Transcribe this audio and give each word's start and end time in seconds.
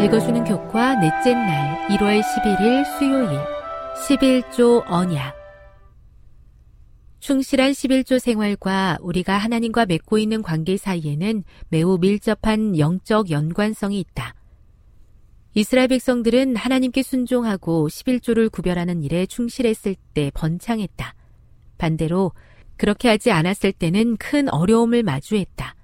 읽어주는 0.00 0.44
교과 0.44 0.94
넷째 0.94 1.34
날 1.34 1.88
1월 1.88 2.22
11일 2.22 2.84
수요일 2.98 3.40
11조 4.06 4.84
언약 4.86 5.34
충실한 7.18 7.72
11조 7.72 8.20
생활과 8.20 8.98
우리가 9.00 9.36
하나님과 9.36 9.86
맺고 9.86 10.18
있는 10.18 10.40
관계 10.40 10.76
사이에는 10.76 11.42
매우 11.68 11.98
밀접한 11.98 12.78
영적 12.78 13.30
연관성이 13.30 13.98
있다. 13.98 14.34
이스라엘 15.54 15.88
백성들은 15.88 16.54
하나님께 16.54 17.02
순종하고 17.02 17.88
11조를 17.88 18.52
구별하는 18.52 19.02
일에 19.02 19.26
충실했을 19.26 19.96
때 20.14 20.30
번창했다. 20.32 21.12
반대로 21.76 22.30
그렇게 22.76 23.08
하지 23.08 23.32
않았을 23.32 23.72
때는 23.72 24.16
큰 24.16 24.48
어려움을 24.48 25.02
마주했다. 25.02 25.74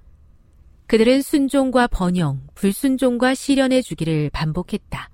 그들은 0.87 1.21
순종과 1.21 1.87
번영, 1.87 2.41
불순종과 2.53 3.33
시련의 3.33 3.81
주기를 3.81 4.29
반복했다. 4.29 5.09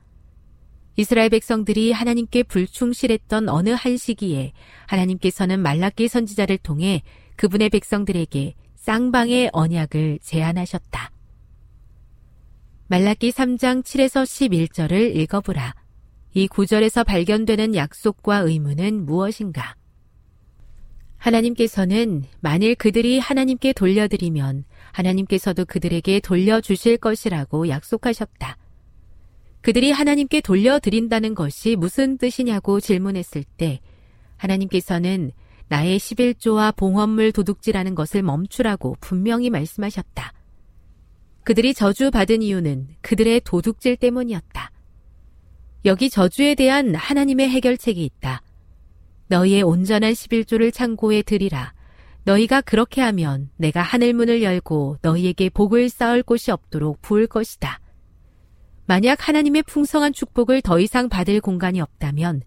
이스라엘 0.97 1.29
백성들이 1.29 1.93
하나님께 1.93 2.43
불충실했던 2.43 3.47
어느 3.47 3.69
한 3.69 3.95
시기에 3.95 4.51
하나님께서는 4.87 5.59
말라기 5.61 6.07
선지자를 6.07 6.57
통해 6.57 7.01
그분의 7.37 7.69
백성들에게 7.69 8.53
쌍방의 8.75 9.51
언약을 9.53 10.19
제안하셨다. 10.21 11.11
말라기 12.87 13.31
3장 13.31 13.83
7에서 13.83 14.23
11절을 14.23 15.15
읽어보라. 15.15 15.73
이 16.33 16.47
구절에서 16.47 17.05
발견되는 17.05 17.75
약속과 17.75 18.39
의무는 18.39 19.05
무엇인가? 19.05 19.75
하나님께서는 21.21 22.23
만일 22.39 22.73
그들이 22.73 23.19
하나님께 23.19 23.73
돌려드리면 23.73 24.65
하나님께서도 24.91 25.65
그들에게 25.65 26.19
돌려주실 26.19 26.97
것이라고 26.97 27.69
약속하셨다. 27.69 28.57
그들이 29.61 29.91
하나님께 29.91 30.41
돌려드린다는 30.41 31.35
것이 31.35 31.75
무슨 31.75 32.17
뜻이냐고 32.17 32.79
질문했을 32.79 33.43
때 33.43 33.79
하나님께서는 34.37 35.31
나의 35.67 35.99
11조와 35.99 36.75
봉헌물 36.75 37.31
도둑질하는 37.31 37.93
것을 37.93 38.23
멈추라고 38.23 38.97
분명히 38.99 39.51
말씀하셨다. 39.51 40.33
그들이 41.43 41.75
저주받은 41.75 42.41
이유는 42.41 42.87
그들의 43.01 43.41
도둑질 43.41 43.97
때문이었다. 43.97 44.71
여기 45.85 46.09
저주에 46.09 46.55
대한 46.55 46.95
하나님의 46.95 47.47
해결책이 47.49 48.03
있다. 48.03 48.41
너희의 49.31 49.61
온전한 49.61 50.11
11조를 50.11 50.73
창고에 50.73 51.21
들이라. 51.21 51.73
너희가 52.25 52.59
그렇게 52.59 52.99
하면 52.99 53.49
내가 53.55 53.81
하늘문을 53.81 54.43
열고 54.43 54.97
너희에게 55.01 55.49
복을 55.49 55.87
쌓을 55.87 56.21
곳이 56.21 56.51
없도록 56.51 57.01
부을 57.01 57.27
것이다. 57.27 57.79
만약 58.85 59.25
하나님의 59.29 59.63
풍성한 59.63 60.11
축복을 60.11 60.61
더 60.61 60.81
이상 60.81 61.07
받을 61.07 61.39
공간이 61.39 61.79
없다면 61.79 62.41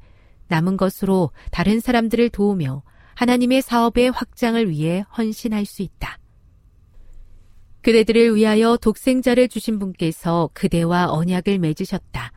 남은 0.49 0.77
것으로 0.77 1.31
다른 1.51 1.81
사람들을 1.81 2.29
도우며 2.29 2.83
하나님의 3.15 3.63
사업의 3.63 4.11
확장을 4.11 4.69
위해 4.69 5.07
헌신할 5.17 5.65
수 5.65 5.81
있다. 5.81 6.19
그대들을 7.81 8.35
위하여 8.35 8.77
독생자를 8.77 9.49
주신 9.49 9.79
분께서 9.79 10.51
그대와 10.53 11.13
언약을 11.13 11.59
맺으셨다. 11.61 12.33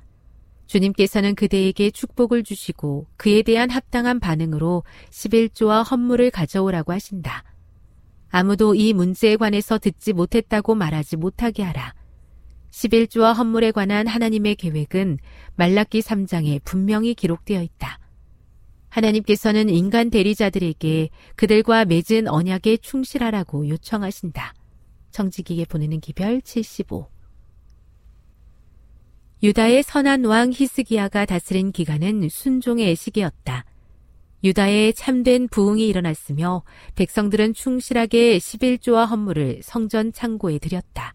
주님께서는 0.67 1.35
그대에게 1.35 1.91
축복을 1.91 2.43
주시고 2.43 3.07
그에 3.17 3.41
대한 3.41 3.69
합당한 3.69 4.19
반응으로 4.19 4.83
11조와 5.09 5.89
헌물을 5.89 6.29
가져오라고 6.31 6.93
하신다. 6.93 7.43
아무도 8.29 8.75
이 8.75 8.93
문제에 8.93 9.37
관해서 9.37 9.77
듣지 9.77 10.13
못했다고 10.13 10.75
말하지 10.75 11.17
못하게 11.17 11.63
하라. 11.63 11.93
11조와 12.71 13.35
헌물에 13.35 13.71
관한 13.71 14.05
하나님의 14.07 14.55
계획은 14.55 15.17
말라기 15.55 16.01
3장에 16.01 16.61
분명히 16.63 17.15
기록되어 17.15 17.61
있다. 17.61 17.99
하나님께서는 18.89 19.69
인간 19.69 20.09
대리자들에게 20.09 21.09
그들과 21.35 21.85
맺은 21.85 22.27
언약에 22.27 22.77
충실하라고 22.77 23.69
요청하신다. 23.69 24.53
정직이게 25.11 25.65
보내는 25.65 25.99
기별 25.99 26.41
75 26.41 27.16
유다의 29.43 29.83
선한 29.83 30.25
왕 30.25 30.51
히스기야가 30.51 31.25
다스린 31.25 31.71
기간은 31.71 32.27
순종의 32.27 32.95
시기였다. 32.95 33.65
유다에 34.43 34.93
참된 34.93 35.47
부흥이 35.47 35.87
일어났으며 35.87 36.63
백성들은 36.95 37.53
충실하게 37.53 38.39
11조와 38.39 39.07
헌물을 39.07 39.59
성전 39.61 40.11
창고에 40.11 40.57
들였다. 40.57 41.13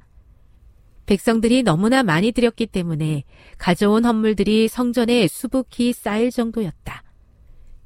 백성들이 1.07 1.65
너무나 1.65 2.05
많이 2.05 2.31
들였기 2.31 2.67
때문에 2.67 3.25
가져온 3.59 4.05
헌물들이 4.05 4.69
성전에 4.69 5.27
수북히 5.27 5.93
쌓일 5.93 6.31
정도였다. 6.31 7.03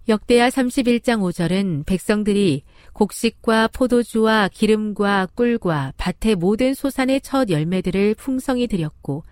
역대하 0.09 0.51
31장 0.51 1.21
5절은 1.21 1.87
백성들이 1.87 2.63
곡식과 2.93 3.69
포도주와 3.69 4.49
기름과 4.53 5.29
꿀과 5.35 5.95
밭의 5.97 6.37
모든 6.37 6.75
소산의 6.75 7.23
첫 7.23 7.49
열매들을 7.49 8.17
풍성히 8.17 8.67
들였고 8.67 9.25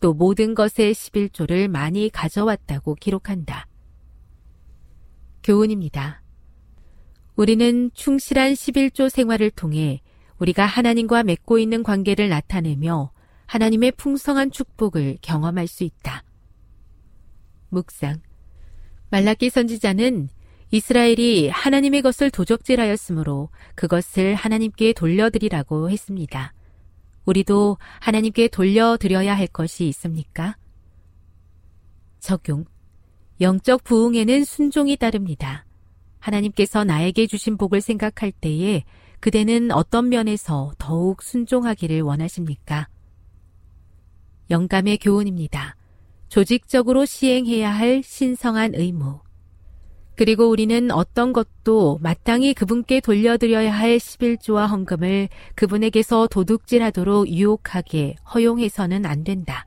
또 0.00 0.14
모든 0.14 0.54
것의 0.54 0.94
11조를 0.94 1.68
많이 1.68 2.08
가져왔다고 2.10 2.94
기록한다. 2.96 3.66
교훈입니다. 5.42 6.22
우리는 7.36 7.90
충실한 7.94 8.52
11조 8.52 9.08
생활을 9.08 9.50
통해 9.50 10.00
우리가 10.38 10.64
하나님과 10.66 11.22
맺고 11.22 11.58
있는 11.58 11.82
관계를 11.82 12.28
나타내며 12.28 13.12
하나님의 13.46 13.92
풍성한 13.92 14.50
축복을 14.50 15.18
경험할 15.22 15.66
수 15.66 15.84
있다. 15.84 16.24
묵상. 17.68 18.20
말라기 19.10 19.50
선지자는 19.50 20.28
이스라엘이 20.70 21.48
하나님의 21.48 22.02
것을 22.02 22.30
도적질하였으므로 22.30 23.48
그것을 23.74 24.34
하나님께 24.34 24.92
돌려드리라고 24.92 25.90
했습니다. 25.90 26.52
우리도 27.30 27.78
하나님께 28.00 28.48
돌려드려야 28.48 29.36
할 29.36 29.46
것이 29.46 29.86
있습니까? 29.88 30.56
적용. 32.18 32.64
영적 33.40 33.84
부흥에는 33.84 34.44
순종이 34.44 34.96
따릅니다. 34.96 35.64
하나님께서 36.18 36.84
나에게 36.84 37.26
주신 37.26 37.56
복을 37.56 37.80
생각할 37.80 38.32
때에 38.32 38.84
그대는 39.20 39.70
어떤 39.70 40.08
면에서 40.08 40.72
더욱 40.76 41.22
순종하기를 41.22 42.02
원하십니까? 42.02 42.88
영감의 44.50 44.98
교훈입니다. 44.98 45.76
조직적으로 46.28 47.04
시행해야 47.06 47.70
할 47.70 48.02
신성한 48.02 48.74
의무. 48.74 49.20
그리고 50.20 50.50
우리는 50.50 50.90
어떤 50.90 51.32
것도 51.32 51.98
마땅히 52.02 52.52
그분께 52.52 53.00
돌려드려야 53.00 53.72
할 53.72 53.96
11조와 53.96 54.68
헌금을 54.68 55.30
그분에게서 55.54 56.26
도둑질하도록 56.26 57.26
유혹하게 57.26 58.16
허용해서는 58.34 59.06
안 59.06 59.24
된다. 59.24 59.66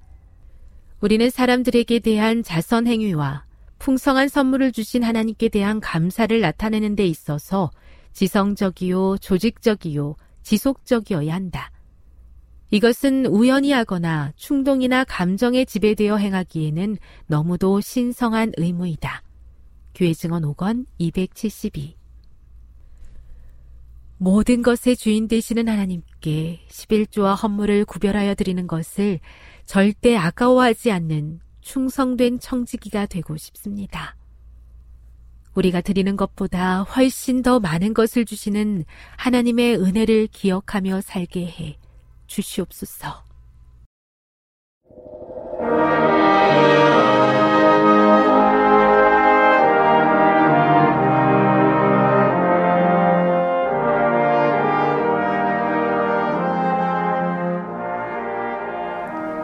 우리는 1.02 1.28
사람들에게 1.32 1.98
대한 2.02 2.44
자선 2.44 2.86
행위와 2.86 3.46
풍성한 3.80 4.28
선물을 4.28 4.74
주신 4.74 5.02
하나님께 5.02 5.50
대한 5.50 5.80
감사를 5.80 6.40
나타내는 6.40 6.96
데 6.96 7.08
있어서 7.08 7.72
지성적이요, 8.12 9.18
조직적이요, 9.22 10.16
지속적이어야 10.44 11.34
한다. 11.34 11.72
이것은 12.70 13.26
우연히 13.26 13.72
하거나 13.72 14.32
충동이나 14.36 15.04
감정에 15.04 15.66
지배되어 15.66 16.18
행하기에는 16.18 16.98
너무도 17.26 17.82
신성한 17.82 18.52
의무이다. 18.58 19.23
교회 19.94 20.14
증언 20.14 20.44
5권 20.44 20.86
272 20.98 21.96
모든 24.18 24.62
것의 24.62 24.96
주인 24.98 25.28
되시는 25.28 25.68
하나님께 25.68 26.62
11조와 26.70 27.42
헌물을 27.42 27.86
구별하여 27.86 28.36
드리는 28.36 28.68
것을 28.68 29.20
절대 29.66 30.16
아까워하지 30.16 30.92
않는 30.92 31.42
충성된 31.62 32.40
청지기가 32.40 33.06
되고 33.08 33.36
싶습니다. 33.36 34.16
우리가 35.56 35.82
드리는 35.82 36.16
것보다 36.16 36.84
훨씬 36.84 37.42
더 37.42 37.60
많은 37.60 37.94
것을 37.94 38.26
주시는 38.26 38.86
하나님의 39.18 39.78
은혜를 39.78 40.28
기억하며 40.28 41.02
살게 41.02 41.46
해 41.46 41.78
주시옵소서. 42.28 43.33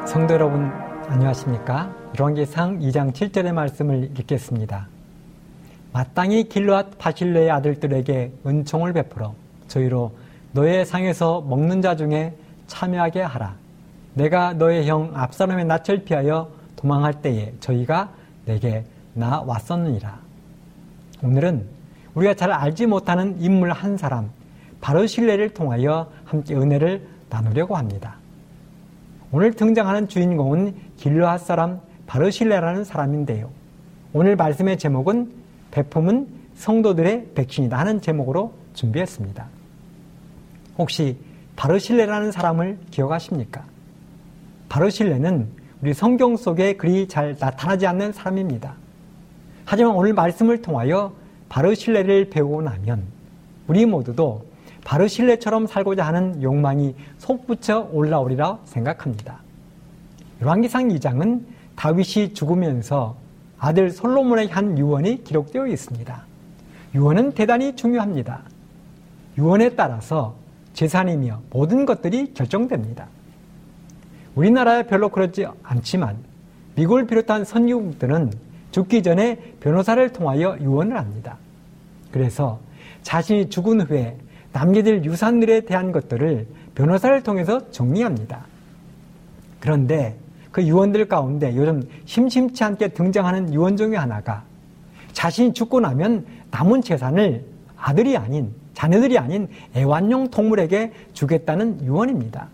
성도 0.09 0.33
여러분, 0.33 0.71
안녕하십니까? 1.07 1.95
열왕기상 2.17 2.79
2장 2.79 3.13
7절의 3.13 3.53
말씀을 3.53 4.05
읽겠습니다. 4.17 4.87
마땅히 5.93 6.49
길르앗 6.49 6.97
바실레의 6.97 7.51
아들들에게 7.51 8.31
은총을 8.43 8.93
베풀어 8.93 9.35
저희로 9.67 10.13
너의 10.53 10.87
상에서 10.87 11.41
먹는 11.41 11.83
자 11.83 11.95
중에 11.95 12.35
참여하게 12.65 13.21
하라. 13.21 13.53
내가 14.15 14.53
너의 14.53 14.87
형 14.87 15.11
압사롬의 15.13 15.65
낯을 15.65 16.03
피하여 16.03 16.49
도망할 16.75 17.21
때에 17.21 17.53
저희가 17.59 18.09
내게 18.45 18.85
나왔었느니라. 19.13 20.17
오늘은 21.21 21.67
우리가 22.15 22.33
잘 22.33 22.51
알지 22.51 22.87
못하는 22.87 23.39
인물 23.39 23.71
한 23.71 23.95
사람, 23.95 24.31
바로 24.81 25.05
신뢰를 25.05 25.53
통하여 25.53 26.09
함께 26.25 26.55
은혜를 26.55 27.07
나누려고 27.29 27.77
합니다. 27.77 28.18
오늘 29.31 29.53
등장하는 29.53 30.07
주인공은 30.07 30.73
길르앗 30.97 31.41
사람 31.41 31.81
바르실레라는 32.07 32.83
사람인데요. 32.83 33.51
오늘 34.11 34.35
말씀의 34.35 34.79
제목은 34.79 35.31
배품은 35.69 36.27
성도들의 36.55 37.33
백신이다 37.35 37.77
하는 37.77 38.01
제목으로 38.01 38.53
준비했습니다. 38.73 39.45
혹시 40.79 41.17
바르실레라는 41.55 42.31
사람을 42.31 42.79
기억하십니까? 42.89 43.65
바르실레는 44.67 45.47
우리 45.81 45.93
성경 45.93 46.35
속에 46.35 46.75
그리 46.75 47.07
잘 47.07 47.35
나타나지 47.39 47.85
않는 47.85 48.13
사람입니다. 48.13 48.73
하지만 49.63 49.93
오늘 49.93 50.13
말씀을 50.13 50.63
통하여 50.63 51.13
바르실레를 51.49 52.31
배우고 52.31 52.63
나면 52.63 53.03
우리 53.67 53.85
모두도 53.85 54.48
바르실레처럼 54.89 55.67
살고자 55.67 56.03
하는 56.03 56.41
욕망이 56.41 56.95
솟구쳐 57.19 57.89
올라오리라 57.91 58.57
생각합니다. 58.65 59.37
요한기상 60.41 60.87
2장은 60.87 61.43
다윗이 61.75 62.33
죽으면서 62.33 63.15
아들 63.59 63.91
솔로몬의 63.91 64.47
한 64.47 64.79
유언이 64.79 65.23
기록되어 65.25 65.67
있습니다. 65.67 66.23
유언은 66.95 67.33
대단히 67.33 67.75
중요합니다. 67.75 68.41
유언에 69.37 69.75
따라서 69.75 70.33
재산이며 70.73 71.39
모든 71.51 71.85
것들이 71.85 72.33
결정됩니다. 72.33 73.05
우리나라에 74.33 74.87
별로 74.87 75.09
그렇지 75.09 75.45
않지만 75.61 76.17
미국을 76.73 77.05
비롯한 77.05 77.45
선진국들은 77.45 78.31
죽기 78.71 79.03
전에 79.03 79.35
변호사를 79.59 80.11
통하여 80.13 80.57
유언을 80.59 80.97
합니다. 80.97 81.37
그래서 82.11 82.59
자신이 83.03 83.51
죽은 83.51 83.81
후에 83.81 84.17
남겨질 84.53 85.05
유산들에 85.05 85.61
대한 85.61 85.91
것들을 85.91 86.47
변호사를 86.75 87.21
통해서 87.23 87.69
정리합니다. 87.71 88.45
그런데 89.59 90.17
그 90.51 90.63
유언들 90.63 91.07
가운데 91.07 91.55
요즘 91.55 91.87
심심치 92.05 92.63
않게 92.63 92.89
등장하는 92.89 93.53
유언 93.53 93.77
중의 93.77 93.97
하나가 93.97 94.43
자신이 95.13 95.53
죽고 95.53 95.79
나면 95.79 96.25
남은 96.51 96.81
재산을 96.81 97.45
아들이 97.77 98.17
아닌 98.17 98.51
자녀들이 98.73 99.17
아닌 99.17 99.47
애완용 99.75 100.29
동물에게 100.29 100.93
주겠다는 101.13 101.85
유언입니다. 101.85 102.47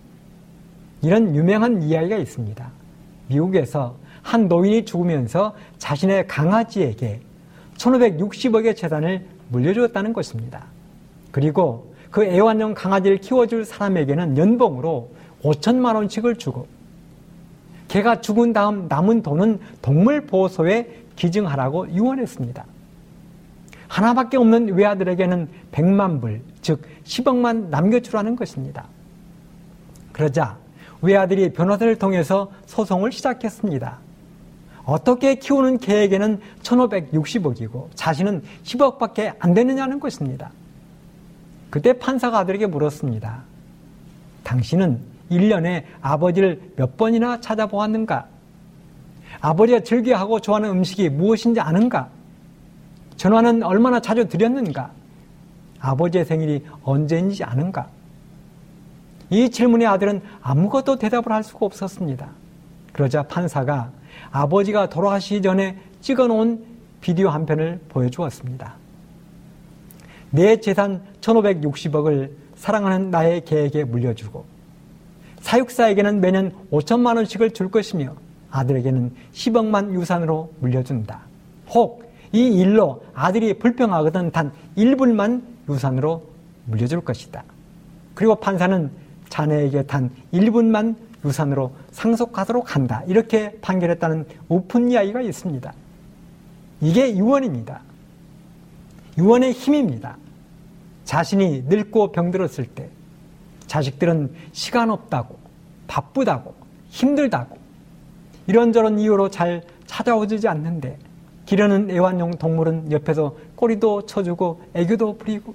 이런 1.02 1.36
유명한 1.36 1.84
이야기가 1.84 2.18
있습니다. 2.18 2.68
미국에서 3.28 3.96
한 4.24 4.48
노인이 4.48 4.86
죽으면서 4.86 5.54
자신의 5.78 6.28
강아지에게 6.28 7.22
1560억의 7.78 8.76
재산을 8.76 9.26
물려주었다는 9.50 10.14
것입니다. 10.14 10.66
그리고 11.32 11.94
그 12.16 12.24
애완용 12.24 12.74
강아지를 12.76 13.18
키워줄 13.18 13.66
사람에게는 13.66 14.38
연봉으로 14.38 15.10
5천만 15.44 15.96
원씩을 15.96 16.38
주고 16.38 16.66
개가 17.90 18.22
죽은 18.22 18.54
다음 18.54 18.88
남은 18.88 19.22
돈은 19.22 19.60
동물보호소에 19.82 21.08
기증하라고 21.18 21.90
유언했습니다. 21.90 22.66
하나밖에 23.90 24.38
없는 24.38 24.76
외아들에게는 24.76 25.50
100만 25.74 26.22
불, 26.22 26.40
즉 26.62 26.84
10억만 27.04 27.68
남겨주라는 27.68 28.38
것입니다. 28.38 28.86
그러자 30.14 30.56
외아들이 31.02 31.52
변호사를 31.52 32.00
통해서 32.00 32.50
소송을 32.66 33.12
시작했습니다. 33.12 34.00
어떻게 34.86 35.36
키우는 35.36 35.80
개에게는 35.80 36.40
1560억이고 36.64 37.90
자신은 37.94 38.42
10억밖에 38.64 39.36
안 39.40 39.54
되느냐는 39.54 40.00
것입니다. 40.00 40.52
그때 41.70 41.94
판사가 41.94 42.40
아들에게 42.40 42.68
물었습니다. 42.68 43.44
당신은 44.44 45.00
1년에 45.32 45.84
아버지를 46.02 46.62
몇 46.76 46.98
번이나 46.98 47.42
찾아보았는가? 47.42 48.28
아버지가 49.42 49.82
즐겨하고 49.82 50.40
좋아하는 50.40 50.70
음식이 50.70 51.10
무엇인지 51.10 51.60
아는가? 51.60 52.10
전화는 53.18 53.64
얼마나 53.64 54.00
자주 54.00 54.28
드렸는가? 54.28 54.92
아버지의 55.80 56.26
생일이 56.26 56.64
언제인지 56.84 57.44
아는가? 57.44 57.88
이 59.30 59.50
질문에 59.50 59.86
아들은 59.86 60.22
아무것도 60.42 60.98
대답을 60.98 61.32
할 61.32 61.44
수가 61.44 61.66
없었습니다. 61.66 62.30
그러자 62.94 63.24
판사가 63.24 63.92
아버지가 64.32 64.90
돌아가시기 64.90 65.42
전에 65.42 65.78
찍어 66.02 66.28
놓은 66.28 66.64
비디오 67.02 67.30
한 67.30 67.46
편을 67.46 67.82
보여주었습니다. 67.90 68.85
내 70.36 70.60
재산 70.60 71.02
1560억을 71.22 72.32
사랑하는 72.56 73.10
나의 73.10 73.46
개에게 73.46 73.84
물려주고 73.84 74.46
사육사에게는 75.42 76.22
매년 76.22 76.52
5천만 76.72 77.16
원씩을 77.16 77.52
줄 77.52 77.70
것이며 77.70 78.16
아들에게는 78.52 79.14
10억만 79.34 79.94
유산으로 79.94 80.52
물려준다. 80.60 81.22
혹 81.70 82.06
이 82.36 82.60
일로 82.60 83.02
아들이 83.14 83.54
불평하거든 83.58 84.32
단 84.32 84.52
1불만 84.78 85.42
유산으로 85.70 86.22
물려줄 86.66 87.00
것이다. 87.00 87.46
그리고 88.14 88.36
판사는 88.36 88.92
자네에게 89.30 89.84
단 89.84 90.10
1분만 90.34 90.96
유산으로 91.24 91.72
상속하도록 91.92 92.76
한다. 92.76 93.04
이렇게 93.08 93.58
판결했다는 93.62 94.26
오픈 94.50 94.92
이야기가 94.92 95.22
있습니다. 95.22 95.74
이게 96.82 97.16
유언입니다. 97.16 97.80
유언의 99.18 99.54
힘입니다. 99.54 100.18
자신이 101.06 101.64
늙고 101.68 102.12
병들었을 102.12 102.66
때 102.68 102.90
자식들은 103.68 104.34
시간 104.52 104.90
없다고 104.90 105.38
바쁘다고 105.88 106.54
힘들다고 106.90 107.58
이런저런 108.48 109.00
이유로 109.00 109.30
잘 109.30 109.64
찾아오지 109.86 110.48
않는데 110.48 110.98
기르는 111.46 111.92
애완용 111.92 112.32
동물은 112.32 112.92
옆에서 112.92 113.36
꼬리도 113.56 114.06
쳐주고 114.08 114.62
애교도 114.74 115.18
부리고 115.18 115.54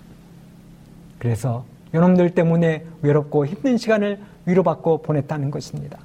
그래서 1.19 1.64
요놈들 1.92 2.30
때문에 2.35 2.85
외롭고 3.02 3.47
힘든 3.47 3.76
시간을 3.76 4.21
위로받고 4.47 5.02
보냈다는 5.02 5.50
것입니다. 5.50 5.99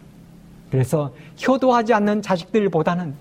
그래서 0.71 1.13
효도하지 1.47 1.93
않는 1.93 2.21
자식들보다는 2.21 3.13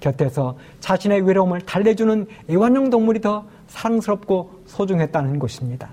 곁에서 0.00 0.56
자신의 0.80 1.20
외로움을 1.22 1.60
달래주는 1.60 2.26
애완용 2.48 2.90
동물이 2.90 3.20
더 3.20 3.44
사랑스럽고 3.68 4.59
소중했다는 4.70 5.38
것입니다. 5.38 5.90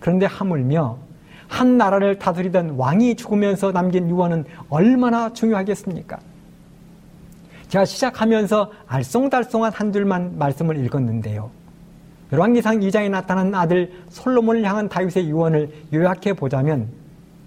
그런데 0.00 0.26
하물며 0.26 0.98
한 1.48 1.78
나라를 1.78 2.18
다스리던 2.18 2.70
왕이 2.70 3.14
죽으면서 3.16 3.72
남긴 3.72 4.08
유언은 4.08 4.44
얼마나 4.68 5.32
중요하겠습니까? 5.32 6.18
제가 7.68 7.84
시작하면서 7.84 8.72
알쏭달쏭한 8.88 9.72
한 9.74 9.92
줄만 9.92 10.38
말씀을 10.38 10.84
읽었는데요. 10.84 11.50
열왕기상 12.32 12.80
2장에 12.80 13.10
나타난 13.10 13.54
아들 13.54 13.92
솔로몬을 14.08 14.64
향한 14.64 14.88
다윗의 14.88 15.28
유언을 15.28 15.72
요약해 15.92 16.32
보자면 16.32 16.88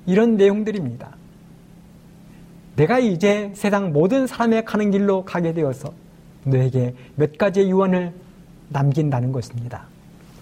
이런 0.05 0.37
내용들입니다. 0.37 1.09
내가 2.75 2.99
이제 2.99 3.51
세상 3.55 3.91
모든 3.91 4.25
사람의 4.25 4.63
가는 4.63 4.89
길로 4.91 5.25
가게 5.25 5.53
되어서 5.53 5.91
너에게 6.45 6.93
몇 7.15 7.37
가지의 7.37 7.69
유언을 7.69 8.13
남긴다는 8.69 9.33
것입니다. 9.33 9.85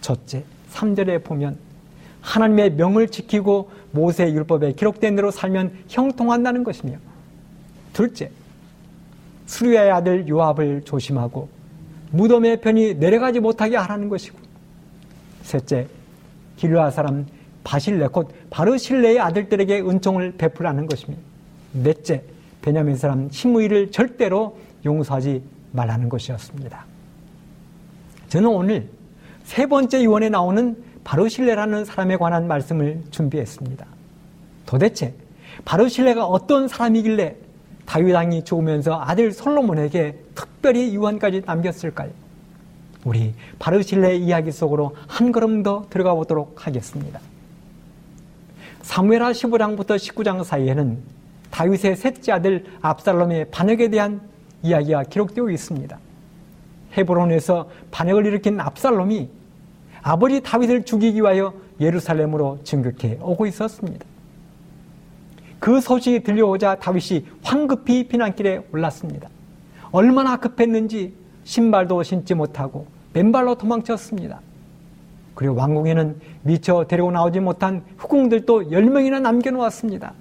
첫째, 0.01 0.43
3절에 0.71 1.23
보면 1.23 1.57
하나님의 2.21 2.71
명을 2.71 3.07
지키고 3.07 3.71
모세 3.91 4.31
율법에 4.31 4.73
기록된 4.73 5.15
대로 5.15 5.31
살면 5.31 5.85
형통한다는 5.87 6.63
것이며 6.63 6.97
둘째, 7.93 8.31
수리아의 9.45 9.91
아들 9.91 10.27
요압을 10.27 10.83
조심하고 10.83 11.49
무덤의 12.11 12.61
편이 12.61 12.95
내려가지 12.95 13.39
못하게 13.39 13.77
하라는 13.77 14.09
것이고 14.09 14.37
셋째, 15.43 15.87
길르아 16.57 16.91
사람 16.91 17.25
바실레 17.63 18.07
곧 18.07 18.33
바르실레의 18.49 19.19
아들들에게 19.19 19.81
은총을 19.81 20.33
베풀라는 20.37 20.87
것이며 20.87 21.17
넷째, 21.73 22.23
베냐민 22.61 22.95
사람 22.95 23.29
시므이를 23.29 23.91
절대로 23.91 24.57
용서하지 24.85 25.41
말라는 25.71 26.09
것이었습니다. 26.09 26.85
저는 28.29 28.49
오늘 28.49 28.89
세 29.47 29.65
번째 29.65 30.03
유언에 30.03 30.27
나오는 30.27 30.75
바르실레라는 31.05 31.85
사람에 31.85 32.17
관한 32.17 32.47
말씀을 32.47 33.01
준비했습니다. 33.11 33.87
도대체 34.65 35.13
바르실레가 35.63 36.25
어떤 36.25 36.67
사람이길래 36.67 37.37
다윗 37.85 38.11
왕이 38.11 38.43
죽으면서 38.43 39.01
아들 39.01 39.31
솔로몬에게 39.31 40.19
특별히 40.35 40.93
유언까지 40.93 41.43
남겼을까요? 41.45 42.11
우리 43.05 43.33
바르실레 43.57 44.17
이야기 44.17 44.51
속으로 44.51 44.97
한 45.07 45.31
걸음 45.31 45.63
더 45.63 45.85
들어가 45.89 46.13
보도록 46.13 46.67
하겠습니다. 46.67 47.21
사무엘하 48.81 49.31
15장부터 49.31 49.95
19장 49.95 50.43
사이에는 50.43 50.97
다윗의 51.51 51.95
셋째 51.95 52.33
아들 52.33 52.65
압살롬의 52.81 53.51
반역에 53.51 53.87
대한 53.87 54.19
이야기가 54.61 55.03
기록되어 55.03 55.49
있습니다. 55.49 55.97
헤브론에서 56.97 57.69
반역을 57.91 58.25
일으킨 58.25 58.59
압살롬이 58.59 59.36
아버지 60.07 60.39
다윗을 60.39 60.83
죽이기 60.83 61.19
위하여 61.19 61.53
예루살렘으로 61.81 62.59
진격해 62.63 63.19
오고 63.21 63.45
있었습니다. 63.47 64.05
그 65.59 65.81
소식이 65.81 66.23
들려오자 66.23 66.75
다윗이 66.75 67.25
황급히 67.43 68.07
피난길에 68.07 68.65
올랐습니다. 68.71 69.27
얼마나 69.91 70.37
급했는지 70.37 71.13
신발도 71.43 72.03
신지 72.03 72.35
못하고 72.35 72.87
맨발로 73.11 73.55
도망쳤습니다. 73.55 74.39
그리고 75.35 75.55
왕궁에는 75.55 76.21
미처 76.43 76.85
데리고 76.87 77.11
나오지 77.11 77.41
못한 77.41 77.83
후궁들도 77.97 78.69
10명이나 78.69 79.19
남겨놓았습니다. 79.19 80.13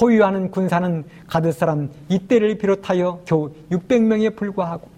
호위하는 0.00 0.52
군사는 0.52 1.04
가드 1.26 1.50
사람 1.50 1.90
이때를 2.08 2.56
비롯하여 2.58 3.22
겨우 3.24 3.50
600명에 3.72 4.36
불과하고 4.36 4.97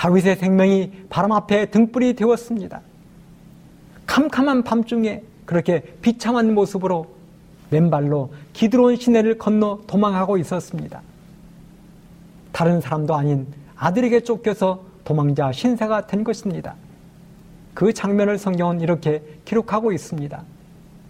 다윗의 0.00 0.36
생명이 0.36 0.92
바람 1.10 1.30
앞에 1.30 1.66
등불이 1.66 2.14
되었습니다. 2.14 2.80
캄캄한 4.06 4.64
밤중에 4.64 5.22
그렇게 5.44 5.82
비참한 6.00 6.54
모습으로 6.54 7.04
맨발로 7.68 8.32
기드론 8.54 8.96
시내를 8.96 9.36
건너 9.36 9.80
도망하고 9.86 10.38
있었습니다. 10.38 11.02
다른 12.50 12.80
사람도 12.80 13.14
아닌 13.14 13.46
아들에게 13.76 14.20
쫓겨서 14.20 14.82
도망자 15.04 15.52
신세가 15.52 16.06
된 16.06 16.24
것입니다. 16.24 16.76
그 17.74 17.92
장면을 17.92 18.38
성경은 18.38 18.80
이렇게 18.80 19.22
기록하고 19.44 19.92
있습니다. 19.92 20.42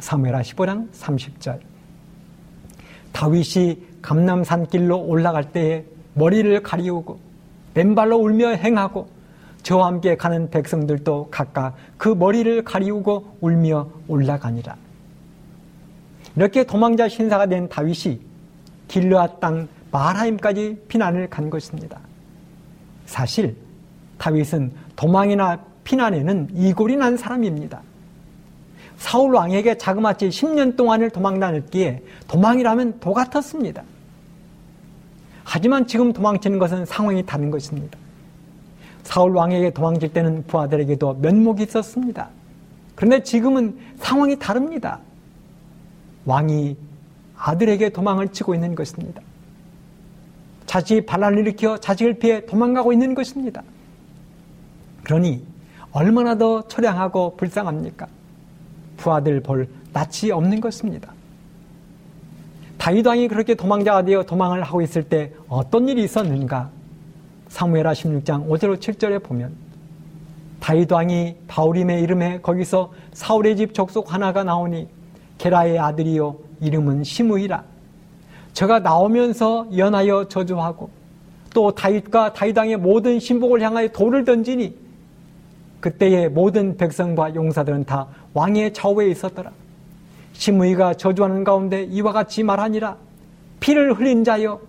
사무엘하 0.01 0.43
15장 0.43 0.91
30절. 0.91 1.61
다윗이 3.13 3.87
감남산 4.03 4.67
길로 4.67 4.99
올라갈 4.99 5.53
때에 5.53 5.85
머리를 6.15 6.61
가리우고 6.65 7.30
맨발로 7.75 8.17
울며 8.17 8.51
행하고 8.51 9.09
저와 9.63 9.87
함께 9.87 10.17
가는 10.17 10.51
백성들도 10.51 11.29
각각 11.31 11.77
그 11.97 12.09
머리를 12.09 12.65
가리우고 12.65 13.37
울며 13.41 13.89
올라가니라. 14.09 14.77
이렇게 16.37 16.65
도망자 16.65 17.09
신사가 17.09 17.47
된 17.47 17.69
다윗이 17.69 18.21
길르앗 18.89 19.41
땅 19.41 19.69
마라임까지 19.91 20.85
피난을 20.89 21.29
간 21.29 21.51
것입니다. 21.51 21.99
사실 23.07 23.57
다윗은 24.19 24.73
도망이나 24.97 25.61
피난에는 25.85 26.51
이골이 26.55 26.97
난 26.97 27.17
사람입니다. 27.17 27.83
사울 28.97 29.35
왕에게 29.35 29.79
자그마치 29.79 30.29
10년 30.29 30.77
동안을 30.77 31.11
도망 31.11 31.41
다녔기에 31.41 32.03
도망이라면 32.29 33.01
도 33.01 33.13
같았습니다. 33.13 33.83
하지만 35.53 35.85
지금 35.85 36.13
도망치는 36.13 36.61
것은 36.61 36.87
상황이 36.87 37.27
다른 37.27 37.51
것입니다. 37.51 37.99
사울 39.03 39.35
왕에게 39.35 39.71
도망칠 39.71 40.13
때는 40.13 40.45
부하들에게도 40.47 41.15
면목이 41.15 41.65
있었습니다. 41.65 42.29
그런데 42.95 43.21
지금은 43.25 43.77
상황이 43.99 44.39
다릅니다. 44.39 45.01
왕이 46.25 46.77
아들에게 47.37 47.89
도망을 47.89 48.29
치고 48.29 48.55
있는 48.55 48.77
것입니다. 48.77 49.21
자식이 50.67 51.05
반란을 51.05 51.39
일으켜 51.41 51.79
자식을 51.79 52.21
피해 52.21 52.47
도망가고 52.47 52.93
있는 52.93 53.17
것입니다. 53.17 53.65
그러니 55.03 55.45
얼마나 55.91 56.39
더 56.39 56.63
처량하고 56.69 57.35
불쌍합니까? 57.37 58.07
부하들 58.99 59.41
볼 59.41 59.69
낯이 59.93 60.31
없는 60.31 60.61
것입니다. 60.61 61.13
다윗 62.81 63.07
왕이 63.07 63.29
그렇게 63.29 63.55
도망자가 63.55 64.07
되어 64.07 64.23
도망을 64.23 64.63
하고 64.63 64.81
있을 64.81 65.03
때 65.03 65.33
어떤 65.51 65.87
일이 65.87 66.03
있었는가? 66.03 66.71
사무엘하 67.49 67.93
16장 67.93 68.49
5절 68.49 68.79
7절에 68.79 69.23
보면 69.23 69.53
다윗 70.61 70.91
왕이 70.91 71.37
바울임의 71.47 72.03
이름에 72.03 72.41
거기서 72.41 72.91
사울의 73.13 73.59
집 73.59 73.75
족속 73.75 74.15
하나가 74.15 74.45
나오니 74.45 74.89
게라의 75.37 75.79
아들이요 75.79 76.39
이름은 76.63 77.05
시므이라. 77.05 77.65
저가 78.55 78.79
나오면서 78.79 79.69
연하여 79.77 80.27
저주하고 80.29 80.89
또 81.53 81.75
다윗과 81.75 82.33
다윗 82.33 82.57
왕의 82.57 82.79
모든 82.79 83.21
신복을 83.21 83.61
향하여 83.61 83.89
돌을 83.89 84.25
던지니 84.25 84.75
그때의 85.81 86.31
모든 86.31 86.79
백성과 86.79 87.35
용사들은 87.35 87.85
다 87.85 88.07
왕의 88.33 88.73
좌우에 88.73 89.11
있었더라. 89.11 89.53
시므이가 90.33 90.95
저주하는 90.95 91.45
가운데 91.45 91.85
이와 91.85 92.13
같이 92.13 92.43
말하니라. 92.43 92.97
피를 93.61 93.93
흘린 93.93 94.25
자여, 94.25 94.61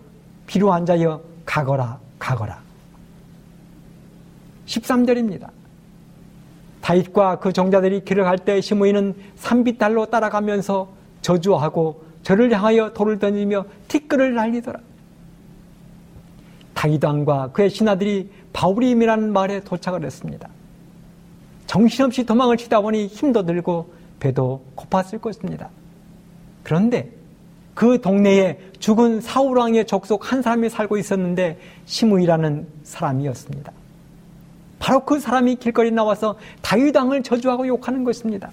필요한 0.48 0.86
자여, 0.86 1.22
가거라, 1.46 2.00
가거라. 2.20 2.60
13절입니다. 4.65 5.50
다윗과 6.82 7.39
그 7.39 7.53
정자들이 7.53 8.03
길을 8.03 8.24
갈 8.24 8.38
때 8.38 8.60
시므이는 8.60 9.13
산비탈로 9.36 10.08
따라가면서 10.08 10.89
저주하고 11.22 12.03
저를 12.24 12.51
향하여 12.51 12.94
돌을 12.94 13.20
던지며 13.20 13.65
티끌을 13.88 14.34
날리더라. 14.34 14.80
다이당과 16.74 17.51
그의 17.51 17.70
신하들이 17.70 18.32
바울임이라는 18.53 19.32
마을에 19.32 19.60
도착을 19.62 20.03
했습니다. 20.03 20.50
정신없이 21.68 22.25
도망을 22.25 22.58
치다 22.58 22.82
보니 22.82 23.08
힘도 23.08 23.46
들고 23.46 23.94
배도 24.21 24.63
고팠을 24.77 25.19
것입니다. 25.19 25.69
그런데 26.63 27.11
그 27.73 27.99
동네에 27.99 28.59
죽은 28.79 29.19
사울왕의 29.19 29.87
족속 29.87 30.31
한 30.31 30.41
사람이 30.41 30.69
살고 30.69 30.97
있었는데 30.97 31.59
시므이라는 31.85 32.67
사람이었습니다. 32.83 33.71
바로 34.79 35.03
그 35.05 35.19
사람이 35.19 35.55
길거리 35.55 35.91
나와서 35.91 36.37
다윗왕을 36.61 37.23
저주하고 37.23 37.67
욕하는 37.67 38.03
것입니다. 38.03 38.51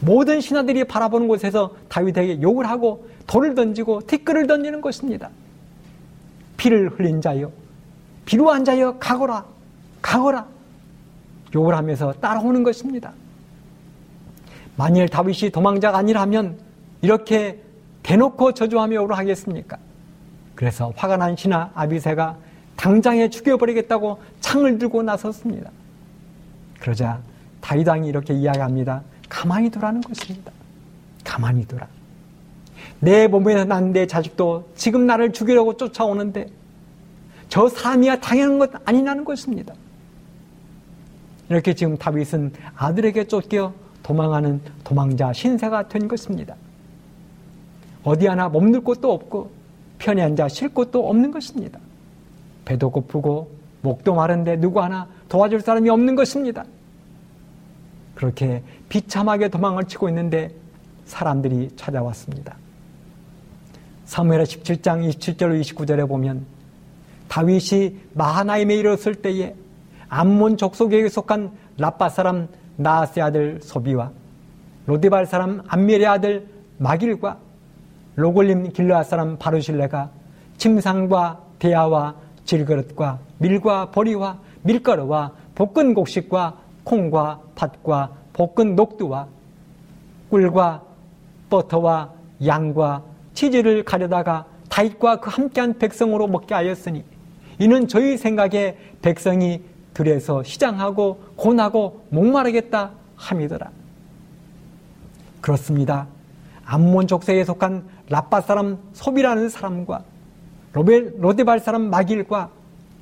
모든 0.00 0.40
신하들이 0.40 0.84
바라보는 0.84 1.26
곳에서 1.26 1.74
다윗에게 1.88 2.40
욕을 2.42 2.68
하고 2.68 3.08
돌을 3.26 3.54
던지고 3.54 4.02
티끌을 4.06 4.46
던지는 4.46 4.80
것입니다. 4.80 5.30
피를 6.56 6.90
흘린 6.90 7.20
자여, 7.20 7.50
비루한 8.24 8.64
자여, 8.64 8.98
가거라, 8.98 9.44
가거라. 10.02 10.46
욕을 11.54 11.74
하면서 11.74 12.12
따라오는 12.12 12.62
것입니다. 12.62 13.12
만일 14.78 15.08
다윗이 15.08 15.50
도망자가 15.50 15.98
아니라면 15.98 16.56
이렇게 17.02 17.60
대놓고 18.04 18.54
저주하며 18.54 18.94
욕을 18.94 19.18
하겠습니까? 19.18 19.76
그래서 20.54 20.92
화가 20.96 21.16
난 21.16 21.36
신하 21.36 21.68
아비세가 21.74 22.36
당장에 22.76 23.28
죽여버리겠다고 23.28 24.20
창을 24.40 24.78
들고 24.78 25.02
나섰습니다. 25.02 25.70
그러자 26.78 27.18
다윗왕이 27.60 28.08
이렇게 28.08 28.34
이야기합니다. 28.34 29.02
가만히 29.28 29.68
두라는 29.68 30.00
것입니다. 30.00 30.52
가만히 31.24 31.66
두라. 31.66 31.88
내 33.00 33.26
몸에서 33.26 33.64
난 33.64 33.92
내 33.92 34.06
자식도 34.06 34.70
지금 34.76 35.06
나를 35.08 35.32
죽이려고 35.32 35.76
쫓아오는데 35.76 36.46
저 37.48 37.68
사람이야 37.68 38.20
당연한 38.20 38.60
것 38.60 38.70
아니라는 38.84 39.24
것입니다. 39.24 39.74
이렇게 41.48 41.74
지금 41.74 41.98
다윗은 41.98 42.52
아들에게 42.76 43.24
쫓겨 43.24 43.74
도망하는 44.08 44.62
도망자 44.84 45.34
신세가 45.34 45.88
된 45.88 46.08
것입니다. 46.08 46.56
어디 48.02 48.26
하나 48.26 48.48
몸둘 48.48 48.82
곳도 48.82 49.12
없고 49.12 49.50
편히 49.98 50.22
앉아 50.22 50.48
쉴 50.48 50.70
곳도 50.70 51.10
없는 51.10 51.30
것입니다. 51.30 51.78
배도 52.64 52.88
고프고 52.90 53.50
목도 53.82 54.14
마른데 54.14 54.60
누구 54.60 54.80
하나 54.80 55.06
도와줄 55.28 55.60
사람이 55.60 55.90
없는 55.90 56.14
것입니다. 56.16 56.64
그렇게 58.14 58.62
비참하게 58.88 59.48
도망을 59.48 59.84
치고 59.84 60.08
있는데 60.08 60.52
사람들이 61.04 61.72
찾아왔습니다. 61.76 62.56
사무엘하 64.06 64.44
17장 64.44 65.06
27절 65.06 65.60
29절에 65.60 66.08
보면 66.08 66.46
다윗이 67.28 67.98
마하나임에 68.14 68.74
이르렀을 68.74 69.16
때에 69.16 69.54
암몬 70.08 70.56
족속에게 70.56 71.10
속한 71.10 71.52
라빠 71.76 72.08
사람 72.08 72.48
나아세 72.78 73.20
아들 73.20 73.58
소비와 73.60 74.12
로데발 74.86 75.26
사람 75.26 75.62
안멜의 75.66 76.06
아들 76.06 76.46
마길과 76.78 77.38
로골림 78.14 78.72
길르아 78.72 79.02
사람 79.02 79.36
바루실레가 79.36 80.10
침상과 80.56 81.40
대야와 81.58 82.14
질그릇과 82.44 83.18
밀과 83.38 83.90
보리와 83.90 84.38
밀가루와 84.62 85.32
볶은 85.56 85.92
곡식과 85.94 86.56
콩과 86.84 87.40
팥과 87.56 88.12
볶은 88.32 88.76
녹두와 88.76 89.26
꿀과 90.30 90.82
버터와 91.50 92.12
양과 92.46 93.02
치즈를 93.34 93.84
가려다가 93.84 94.46
다윗과 94.68 95.20
그 95.20 95.30
함께한 95.30 95.78
백성으로 95.78 96.28
먹게 96.28 96.54
하였으니 96.54 97.02
이는 97.58 97.88
저희 97.88 98.16
생각에 98.16 98.78
백성이 99.02 99.62
들에서 99.98 100.44
시장하고 100.44 101.20
고나고 101.34 102.04
목마르겠다 102.10 102.92
함이더라. 103.16 103.68
그렇습니다. 105.40 106.06
암몬 106.64 107.08
족쇄에 107.08 107.42
속한 107.42 107.84
라빠 108.08 108.40
사람 108.40 108.78
소비라는 108.92 109.48
사람과 109.48 110.04
로벨, 110.72 111.16
로데발 111.18 111.58
사람 111.58 111.90
마길과 111.90 112.50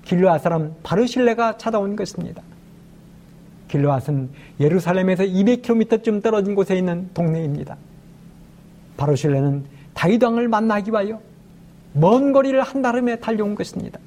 길르앗 0.05 0.43
사람 0.43 0.75
바르실레가 0.83 1.59
찾아온 1.59 1.97
것입니다. 1.97 2.41
길르앗은 3.69 4.31
예루살렘에서 4.59 5.25
200km쯤 5.25 6.23
떨어진 6.23 6.55
곳에 6.55 6.79
있는 6.79 7.11
동네입니다. 7.13 7.77
바르실레는 8.97 9.65
다윗왕을 9.93 10.49
만나기 10.49 10.93
위하여 10.93 11.21
먼 11.93 12.33
거리를 12.33 12.59
한다름에 12.63 13.17
달려온 13.17 13.55
것입니다. 13.55 13.99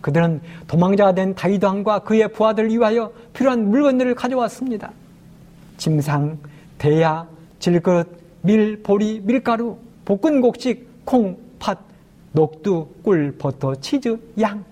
그들은 0.00 0.40
도망자가 0.66 1.14
된 1.14 1.34
다윗 1.34 1.62
왕과 1.62 2.00
그의 2.00 2.32
부하들 2.32 2.70
위하여 2.70 3.12
필요한 3.32 3.70
물건들을 3.70 4.14
가져왔습니다. 4.14 4.92
침상, 5.76 6.38
대야, 6.78 7.26
질그릇, 7.58 8.08
밀, 8.42 8.82
보리, 8.82 9.20
밀가루, 9.20 9.76
볶은 10.04 10.40
곡식, 10.40 11.04
콩, 11.04 11.36
팥, 11.58 11.78
녹두, 12.32 12.86
꿀, 13.02 13.36
버터, 13.36 13.74
치즈, 13.74 14.18
양. 14.40 14.64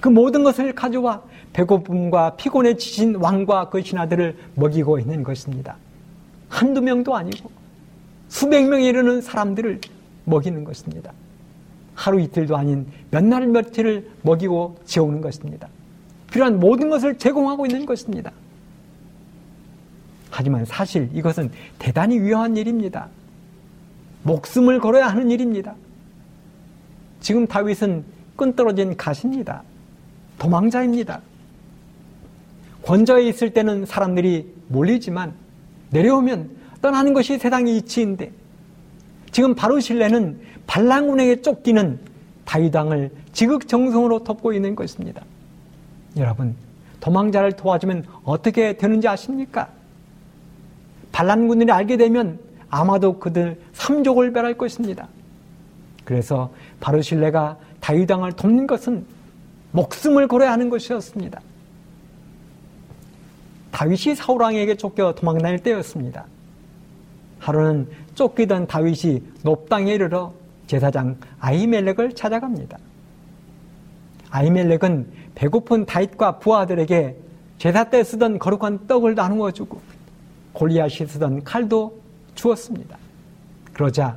그 0.00 0.08
모든 0.08 0.42
것을 0.42 0.74
가져와 0.74 1.22
배고픔과 1.52 2.36
피곤에 2.36 2.76
지친 2.76 3.16
왕과 3.16 3.70
그 3.70 3.82
신하들을 3.82 4.36
먹이고 4.54 4.98
있는 4.98 5.22
것입니다. 5.22 5.76
한두 6.48 6.80
명도 6.80 7.14
아니고 7.14 7.50
수백 8.28 8.68
명에 8.68 8.88
이르는 8.88 9.20
사람들을 9.20 9.80
먹이는 10.24 10.64
것입니다. 10.64 11.12
하루 12.00 12.18
이틀도 12.18 12.56
아닌 12.56 12.86
몇 13.10 13.22
날 13.24 13.46
며칠을 13.46 14.08
먹이고 14.22 14.78
재우는 14.86 15.20
것입니다. 15.20 15.68
필요한 16.30 16.58
모든 16.58 16.88
것을 16.88 17.18
제공하고 17.18 17.66
있는 17.66 17.84
것입니다. 17.84 18.32
하지만 20.30 20.64
사실 20.64 21.10
이것은 21.12 21.50
대단히 21.78 22.18
위험한 22.18 22.56
일입니다. 22.56 23.08
목숨을 24.22 24.80
걸어야 24.80 25.08
하는 25.08 25.30
일입니다. 25.30 25.74
지금 27.20 27.46
다윗은 27.46 28.02
끈떨어진 28.36 28.96
가시입니다. 28.96 29.62
도망자입니다. 30.38 31.20
권좌에 32.82 33.24
있을 33.24 33.52
때는 33.52 33.84
사람들이 33.84 34.50
몰리지만 34.68 35.34
내려오면 35.90 36.48
떠나는 36.80 37.12
것이 37.12 37.36
세상의 37.36 37.76
이치인데 37.76 38.32
지금 39.32 39.54
바로 39.54 39.78
신뢰는 39.80 40.40
반란군에게 40.70 41.42
쫓기는 41.42 41.98
다윗왕을 42.44 43.10
지극정성으로 43.32 44.22
돕고 44.22 44.52
있는 44.52 44.76
것입니다. 44.76 45.20
여러분 46.16 46.54
도망자를 47.00 47.52
도와주면 47.52 48.04
어떻게 48.22 48.76
되는지 48.76 49.08
아십니까? 49.08 49.68
반란군들이 51.10 51.72
알게 51.72 51.96
되면 51.96 52.38
아마도 52.70 53.18
그들 53.18 53.60
삼족을 53.72 54.30
멸할 54.30 54.54
것입니다. 54.56 55.08
그래서 56.04 56.52
바르실레가 56.78 57.56
다윗왕을 57.80 58.34
돕는 58.34 58.68
것은 58.68 59.04
목숨을 59.72 60.28
걸어야 60.28 60.52
하는 60.52 60.70
것이었습니다. 60.70 61.40
다윗이 63.72 64.14
사울왕에게 64.14 64.76
쫓겨 64.76 65.16
도망다닐 65.16 65.58
때였습니다. 65.64 66.26
하루는 67.40 67.88
쫓기던 68.14 68.68
다윗이 68.68 69.20
높당에 69.42 69.94
이르러 69.94 70.32
제사장 70.70 71.16
아이멜렉을 71.40 72.14
찾아갑니다. 72.14 72.78
아이멜렉은 74.30 75.10
배고픈 75.34 75.84
다윗과 75.84 76.38
부하들에게 76.38 77.16
제사 77.58 77.90
때 77.90 78.04
쓰던 78.04 78.38
거룩한 78.38 78.86
떡을 78.86 79.16
나누어 79.16 79.50
주고 79.50 79.80
골리앗이 80.52 81.08
쓰던 81.08 81.42
칼도 81.42 82.00
주었습니다. 82.36 82.96
그러자 83.72 84.16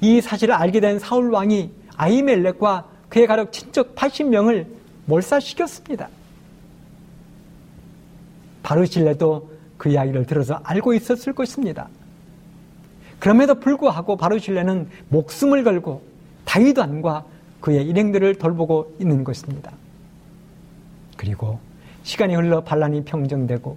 이 0.00 0.22
사실을 0.22 0.54
알게 0.54 0.80
된 0.80 0.98
사울 0.98 1.30
왕이 1.30 1.70
아이멜렉과 1.96 2.88
그의 3.10 3.26
가족 3.26 3.52
친척 3.52 3.94
80명을 3.94 4.66
몰살시켰습니다. 5.04 6.08
바르실레도 8.62 9.50
그 9.76 9.90
이야기를 9.90 10.24
들어서 10.24 10.58
알고 10.64 10.94
있었을 10.94 11.34
것입니다. 11.34 11.90
그럼에도 13.22 13.54
불구하고 13.54 14.16
바르실레는 14.16 14.88
목숨을 15.10 15.62
걸고 15.62 16.02
다윗 16.44 16.76
왕과 16.76 17.24
그의 17.60 17.86
일행들을 17.86 18.34
돌보고 18.34 18.96
있는 18.98 19.22
것입니다. 19.22 19.70
그리고 21.16 21.60
시간이 22.02 22.34
흘러 22.34 22.64
반란이 22.64 23.04
평정되고 23.04 23.76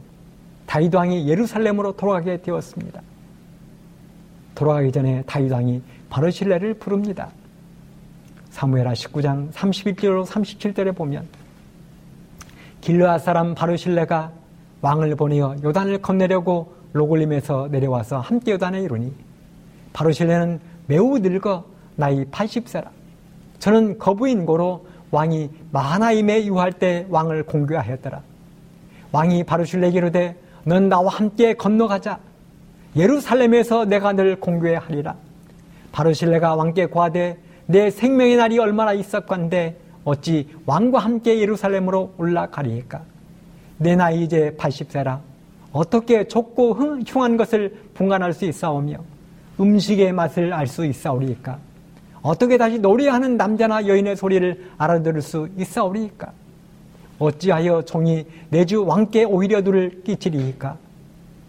다윗 0.66 0.96
왕이 0.96 1.30
예루살렘으로 1.30 1.96
돌아가게 1.96 2.42
되었습니다. 2.42 3.04
돌아가기 4.56 4.92
전에 4.92 5.22
다윗 5.28 5.52
왕이 5.52 5.80
바르실레를 6.10 6.74
부릅니다. 6.74 7.30
사무엘하 8.50 8.94
19장 8.94 9.52
31절로 9.52 10.26
37절에 10.26 10.96
보면 10.96 11.28
길르앗 12.82 13.22
사람 13.22 13.54
바르실레가 13.54 14.32
왕을 14.82 15.16
보내어 15.16 15.58
요단을 15.64 16.02
건네려고 16.02 16.74
로골림에서 16.94 17.68
내려와서 17.68 18.22
함께 18.22 18.54
요단에 18.54 18.82
이르니 18.82 19.25
바르실레는 19.96 20.60
매우 20.88 21.18
늙어 21.20 21.64
나이 21.96 22.26
80세라 22.26 22.90
저는 23.60 23.98
거부인고로 23.98 24.86
왕이 25.12 25.50
마하나임에 25.72 26.46
유할 26.46 26.74
때 26.74 27.06
왕을 27.10 27.44
공개하였더라. 27.44 28.22
왕이 29.14 29.46
바르실레에게 29.46 29.98
이르되 29.98 30.36
넌 30.66 30.90
나와 30.90 31.10
함께 31.10 31.54
건너가자. 31.54 32.20
예루살렘에서 32.98 33.86
내가 33.86 34.12
늘 34.12 34.38
공개하리라. 34.38 35.16
바르실레가 35.94 36.56
왕께 36.56 36.88
구하되 36.88 37.38
내 37.66 37.90
생명의 37.90 38.36
날이 38.36 38.60
얼마나 38.60 38.92
있었건데 38.92 39.78
어찌 40.04 40.50
왕과 40.66 41.00
함께 41.00 41.40
예루살렘으로 41.40 42.14
올라가리까? 42.18 43.02
내 43.78 43.96
나이 43.96 44.24
이제 44.24 44.54
80세라. 44.58 45.20
어떻게 45.72 46.28
좁고 46.28 46.74
흉한 47.08 47.38
것을 47.38 47.74
분간할 47.94 48.34
수 48.34 48.44
있사오며 48.46 49.14
음식의 49.60 50.13
맛을 50.13 50.54
알 50.54 50.68
수 50.68 50.86
있사오리까? 50.86 51.58
어떻게 52.22 52.58
다시 52.58 52.80
노래하는 52.80 53.38
남자나 53.38 53.88
여인의 53.88 54.15
소리를 54.15 54.72
알아들을 54.78 55.22
수 55.22 55.48
있사오리까? 55.58 56.32
어찌하여 57.20 57.84
종이 57.84 58.26
내주 58.50 58.84
왕께 58.84 59.24
오히려 59.24 59.62
누를 59.62 60.02
끼치리이까? 60.04 60.78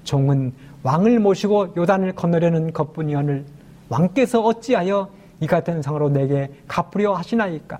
종은 0.05 0.53
왕을 0.83 1.19
모시고 1.19 1.75
요단을 1.77 2.15
건너려는 2.15 2.73
것뿐이오늘 2.73 3.45
왕께서 3.89 4.41
어찌하여 4.43 5.09
이 5.41 5.47
같은 5.47 5.83
상으로 5.83 6.09
내게 6.11 6.51
갚으려 6.69 7.15
하시나이까? 7.15 7.79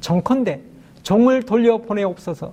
정컨대 0.00 0.60
종을 1.02 1.42
돌려 1.42 1.78
보내옵소서. 1.78 2.52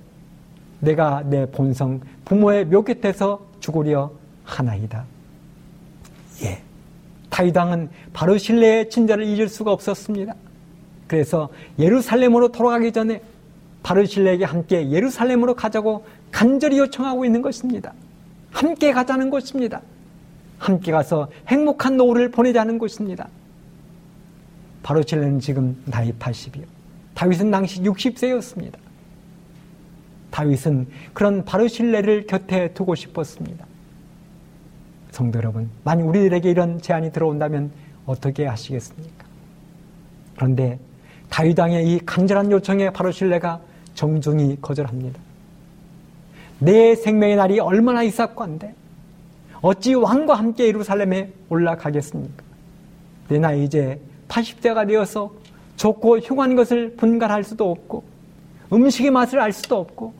내가 0.79 1.23
내 1.25 1.45
본성 1.45 2.01
부모의 2.25 2.65
묘 2.65 2.83
곁에서 2.83 3.39
죽으려 3.59 4.11
하나이다. 4.43 5.05
예. 7.43 7.51
다윗왕은 7.51 7.89
바로 8.13 8.37
신뢰의 8.37 8.89
친절을 8.89 9.25
잊을 9.25 9.49
수가 9.49 9.71
없었습니다. 9.71 10.33
그래서 11.07 11.49
예루살렘으로 11.77 12.51
돌아가기 12.51 12.91
전에 12.91 13.21
바르실레에게 13.83 14.45
함께 14.45 14.89
예루살렘으로 14.89 15.53
가자고 15.53 16.05
간절히 16.31 16.79
요청하고 16.79 17.25
있는 17.25 17.41
것입니다. 17.41 17.93
함께 18.51 18.91
가자는 18.91 19.29
것입니다. 19.29 19.81
함께 20.57 20.91
가서 20.91 21.29
행복한 21.47 21.97
노후를 21.97 22.31
보내자는 22.31 22.79
것입니다. 22.79 23.27
바르실레는 24.81 25.39
지금 25.39 25.75
나이 25.85 26.11
80이요. 26.13 26.63
다윗은 27.13 27.51
당시 27.51 27.81
60세였습니다. 27.81 28.75
다윗은 30.31 30.87
그런 31.13 31.45
바르실레를 31.45 32.25
곁에 32.27 32.73
두고 32.73 32.95
싶었습니다. 32.95 33.65
성도 35.15 35.39
여러분, 35.39 35.69
만약 35.85 36.07
우리들에게 36.07 36.49
이런 36.51 36.81
제안이 36.81 37.13
들어온다면 37.13 37.71
어떻게 38.05 38.45
하시겠습니까? 38.45 39.25
그런데 40.35 40.77
다윗 41.29 41.57
왕의 41.57 41.89
이 41.89 41.99
간절한 42.05 42.51
요청에 42.51 42.89
바르실레가 42.89 43.61
정중히 43.93 44.57
거절합니다. 44.61 45.17
내 46.59 46.95
생명의 46.95 47.37
날이 47.37 47.61
얼마나 47.61 48.03
있었건데 48.03 48.75
어찌 49.61 49.93
왕과 49.93 50.33
함께 50.33 50.67
예루살렘에 50.67 51.31
올라가겠습니까? 51.47 52.43
내 53.29 53.39
나이 53.39 53.63
이제 53.63 53.97
80대가 54.27 54.85
되어서 54.85 55.31
좋고 55.77 56.19
흉한 56.19 56.57
것을 56.57 56.97
분간할 56.97 57.45
수도 57.45 57.71
없고 57.71 58.03
음식의 58.73 59.11
맛을 59.11 59.39
알 59.39 59.53
수도 59.53 59.77
없고 59.77 60.13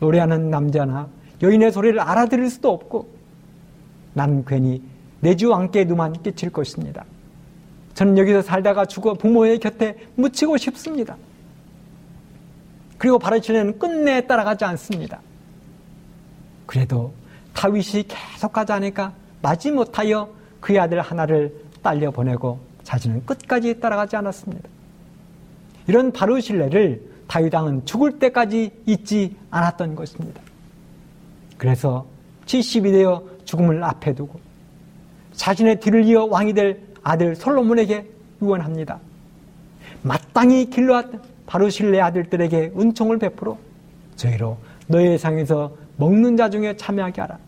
노래하는 0.00 0.48
남자나 0.48 1.08
여인의 1.42 1.72
소리를 1.72 2.00
알아들을 2.00 2.48
수도 2.48 2.70
없고 2.72 3.13
난 4.14 4.44
괜히 4.44 4.82
내 5.20 5.34
주 5.36 5.48
왕께 5.48 5.84
누만 5.84 6.22
끼칠 6.22 6.50
것입니다. 6.50 7.04
저는 7.94 8.18
여기서 8.18 8.42
살다가 8.42 8.84
죽어 8.84 9.14
부모의 9.14 9.58
곁에 9.58 9.96
묻히고 10.16 10.56
싶습니다. 10.56 11.16
그리고 12.98 13.18
바르실레는 13.18 13.78
끝내 13.78 14.26
따라가지 14.26 14.64
않습니다. 14.64 15.20
그래도 16.66 17.12
다윗이 17.54 18.04
계속 18.08 18.52
가지 18.52 18.72
않으니까 18.72 19.12
마지 19.42 19.70
못하여 19.70 20.28
그의 20.60 20.78
아들 20.78 21.00
하나를 21.00 21.54
딸려 21.82 22.10
보내고 22.10 22.58
자신은 22.82 23.24
끝까지 23.26 23.80
따라가지 23.80 24.16
않았습니다. 24.16 24.68
이런 25.86 26.12
바르실레를 26.12 27.02
다윗왕은 27.28 27.86
죽을 27.86 28.18
때까지 28.18 28.70
잊지 28.86 29.36
않았던 29.50 29.94
것입니다. 29.94 30.40
그래서 31.56 32.06
70이 32.46 32.92
되어 32.92 33.22
죽음을 33.44 33.82
앞에 33.82 34.14
두고 34.14 34.40
자신의 35.34 35.80
뒤를 35.80 36.04
이어 36.04 36.24
왕이 36.24 36.52
될 36.54 36.80
아들 37.02 37.34
솔로몬에게 37.34 38.06
유언합니다. 38.42 38.98
마땅히 40.02 40.70
길러왔던 40.70 41.22
바로실레 41.46 42.00
아들들에게 42.00 42.72
은총을 42.76 43.18
베풀어 43.18 43.58
저희로 44.16 44.56
너의 44.86 45.18
상에서 45.18 45.76
먹는 45.96 46.36
자 46.36 46.50
중에 46.50 46.76
참여하게 46.76 47.20
하라. 47.20 47.38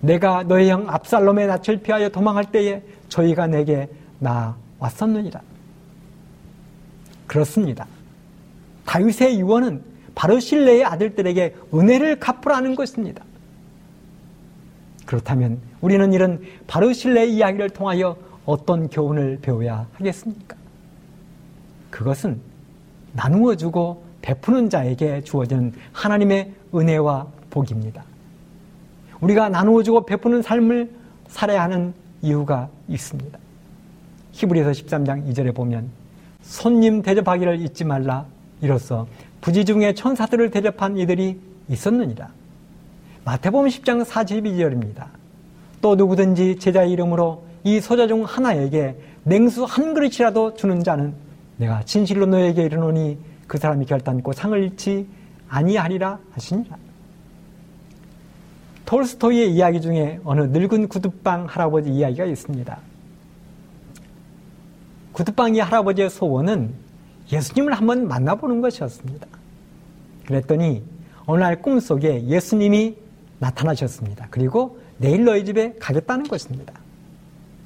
내가 0.00 0.42
너의 0.44 0.70
형 0.70 0.84
압살롬의 0.88 1.46
낯을 1.46 1.78
피하여 1.82 2.08
도망할 2.08 2.50
때에 2.50 2.82
저희가 3.08 3.46
내게 3.46 3.88
나왔었느니라. 4.18 5.40
그렇습니다. 7.26 7.86
다윗의 8.84 9.40
유언은 9.40 9.82
바로실레의 10.14 10.84
아들들에게 10.84 11.54
은혜를 11.74 12.18
갚으라는 12.20 12.74
것입니다. 12.74 13.22
그렇다면 15.06 15.60
우리는 15.80 16.12
이런 16.12 16.42
바로실레의 16.66 17.34
이야기를 17.34 17.70
통하여 17.70 18.16
어떤 18.44 18.88
교훈을 18.88 19.38
배워야 19.40 19.86
하겠습니까? 19.94 20.56
그것은 21.90 22.40
나누어 23.12 23.54
주고 23.56 24.04
베푸는 24.20 24.68
자에게 24.68 25.22
주어지는 25.22 25.72
하나님의 25.92 26.52
은혜와 26.74 27.26
복입니다. 27.48 28.04
우리가 29.20 29.48
나누어 29.48 29.82
주고 29.82 30.04
베푸는 30.04 30.42
삶을 30.42 30.90
살아야 31.28 31.62
하는 31.62 31.94
이유가 32.20 32.68
있습니다. 32.88 33.38
히브리서 34.32 34.70
13장 34.72 35.26
2절에 35.28 35.54
보면 35.54 35.88
손님 36.42 37.02
대접하기를 37.02 37.60
잊지 37.62 37.84
말라 37.84 38.26
이로써 38.60 39.06
부지 39.40 39.64
중에 39.64 39.94
천사들을 39.94 40.50
대접한 40.50 40.96
이들이 40.98 41.40
있었느니라. 41.68 42.28
마태복음 43.26 43.66
10장 43.66 44.04
42절입니다. 44.04 45.08
또 45.82 45.96
누구든지 45.96 46.60
제자의 46.60 46.92
이름으로 46.92 47.44
이 47.64 47.80
소자 47.80 48.06
중 48.06 48.22
하나에게 48.22 48.96
냉수 49.24 49.64
한 49.64 49.94
그릇이라도 49.94 50.54
주는 50.54 50.84
자는 50.84 51.12
내가 51.56 51.82
진실로 51.82 52.26
너에게 52.26 52.62
이르노니 52.62 53.18
그 53.48 53.58
사람이 53.58 53.86
결단코 53.86 54.32
상을 54.32 54.56
잃지 54.62 55.08
아니하리라 55.48 56.20
하시니라. 56.30 56.76
톨스토이의 58.84 59.52
이야기 59.52 59.80
중에 59.80 60.20
어느 60.22 60.42
늙은 60.42 60.86
구두방 60.86 61.46
할아버지 61.46 61.90
이야기가 61.90 62.26
있습니다. 62.26 62.78
구두방이 65.10 65.58
할아버지의 65.58 66.10
소원은 66.10 66.74
예수님을 67.32 67.72
한번 67.72 68.06
만나보는 68.06 68.60
것이었습니다. 68.60 69.26
그랬더니 70.26 70.84
어느 71.26 71.40
날 71.40 71.60
꿈속에 71.60 72.26
예수님이 72.26 73.05
나타나셨습니다. 73.38 74.28
그리고 74.30 74.78
내일 74.98 75.24
너희 75.24 75.44
집에 75.44 75.74
가겠다는 75.78 76.28
것입니다. 76.28 76.72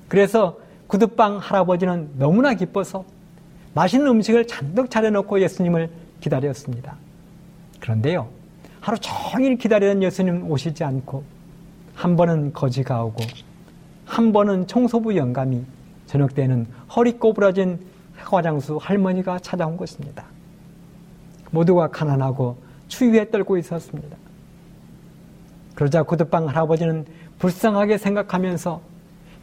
그래서 0.08 0.58
구두방 0.86 1.38
할아버지는 1.38 2.10
너무나 2.18 2.54
기뻐서 2.54 3.04
맛있는 3.74 4.08
음식을 4.08 4.46
잔뜩 4.48 4.90
차려놓고 4.90 5.40
예수님을 5.40 5.90
기다렸습니다. 6.20 6.96
그런데요, 7.78 8.28
하루 8.80 8.98
종일 8.98 9.56
기다리던 9.56 10.02
예수님 10.02 10.50
오시지 10.50 10.82
않고, 10.82 11.22
한 11.94 12.16
번은 12.16 12.52
거지가 12.52 13.04
오고, 13.04 13.22
한 14.04 14.32
번은 14.32 14.66
청소부 14.66 15.16
영감이, 15.16 15.64
저녁 16.06 16.34
때는 16.34 16.66
허리 16.96 17.12
꼬부라진 17.12 17.78
화장수 18.16 18.78
할머니가 18.80 19.38
찾아온 19.38 19.76
것입니다. 19.76 20.24
모두가 21.52 21.88
가난하고 21.88 22.56
추위에 22.88 23.30
떨고 23.30 23.56
있었습니다. 23.58 24.16
그러자 25.80 26.02
구두방 26.02 26.46
할아버지는 26.46 27.06
불쌍하게 27.38 27.96
생각하면서 27.96 28.82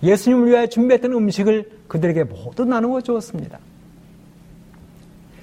예수님을 0.03 0.49
위하여 0.49 0.67
준비했던 0.67 1.11
음식을 1.11 1.67
그들에게 1.87 2.25
모두 2.25 2.63
나누어 2.63 3.01
주었습니다. 3.01 3.57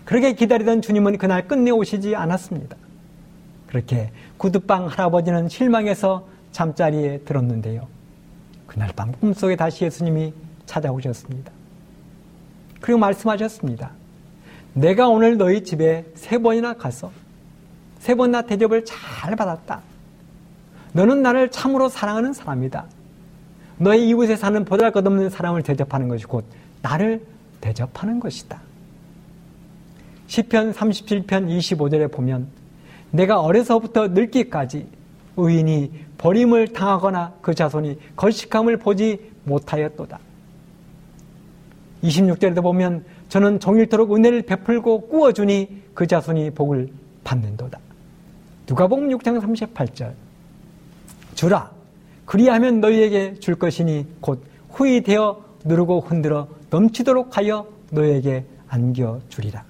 그렇게 0.05 0.35
기다리던 0.35 0.83
주님은 0.83 1.19
그날 1.19 1.49
끝내 1.49 1.73
오시지 1.73 2.15
않았습니다. 2.15 2.77
그렇게 3.67 4.13
구두방 4.37 4.87
할아버지는 4.87 5.49
실망해서 5.49 6.29
잠자리에 6.53 7.23
들었는데요. 7.25 7.89
그날 8.69 8.91
밤 8.95 9.11
꿈속에 9.11 9.57
다시 9.57 9.87
예수님이 9.87 10.33
찾아오셨습니다. 10.67 11.51
그리고 12.81 13.01
말씀하셨습니다. 13.01 13.91
내가 14.75 15.09
오늘 15.09 15.39
너희 15.39 15.65
집에 15.65 16.05
세 16.15 16.39
번이나 16.39 16.75
가서 16.75 17.11
세 17.99 18.15
번이나 18.15 18.43
대접을 18.43 18.85
잘 18.85 19.35
받았다. 19.35 19.83
너는 20.95 21.23
나를 21.23 21.51
참으로 21.51 21.89
사랑하는 21.89 22.33
사람이다. 22.33 22.87
너의 23.79 24.09
이웃에 24.09 24.37
사는 24.37 24.65
보잘 24.65 24.93
것 24.93 25.05
없는 25.05 25.29
사람을 25.29 25.63
대접하는 25.63 26.09
것이 26.09 26.25
곧 26.25 26.45
나를 26.83 27.21
대접하는 27.61 28.21
것이다. 28.21 28.61
시편 30.29 30.73
37편 30.73 31.27
25절에 31.27 32.11
보면 32.13 32.47
내가 33.11 33.41
어려서부터 33.41 34.09
늙기까지 34.09 34.87
의인이 35.37 35.91
버림을 36.17 36.69
당하거나 36.69 37.35
그 37.43 37.55
자손이 37.55 37.99
걸식함을 38.15 38.77
보지 38.79 39.33
못하였도다. 39.45 40.19
26절에도 42.05 42.63
보면 42.63 43.05
저는 43.29 43.59
종일토록 43.59 44.15
은혜를 44.15 44.43
베풀고 44.43 45.09
꾸어주니 45.09 45.83
그 45.95 46.07
자손이 46.07 46.51
복을 46.51 46.89
받는도다. 47.25 47.81
누가복음 48.69 49.09
6장 49.09 49.41
38절 49.41 50.13
주라 51.35 51.71
그리하면 52.25 52.81
너희에게 52.81 53.35
줄 53.35 53.57
것이니 53.57 54.07
곧 54.21 54.43
후이 54.71 55.03
되어 55.03 55.45
누르고 55.65 56.01
흔들어 56.01 56.49
넘치도록 56.71 57.37
하여 57.37 57.67
너희에게 57.91 58.45
안겨주리라. 58.69 59.65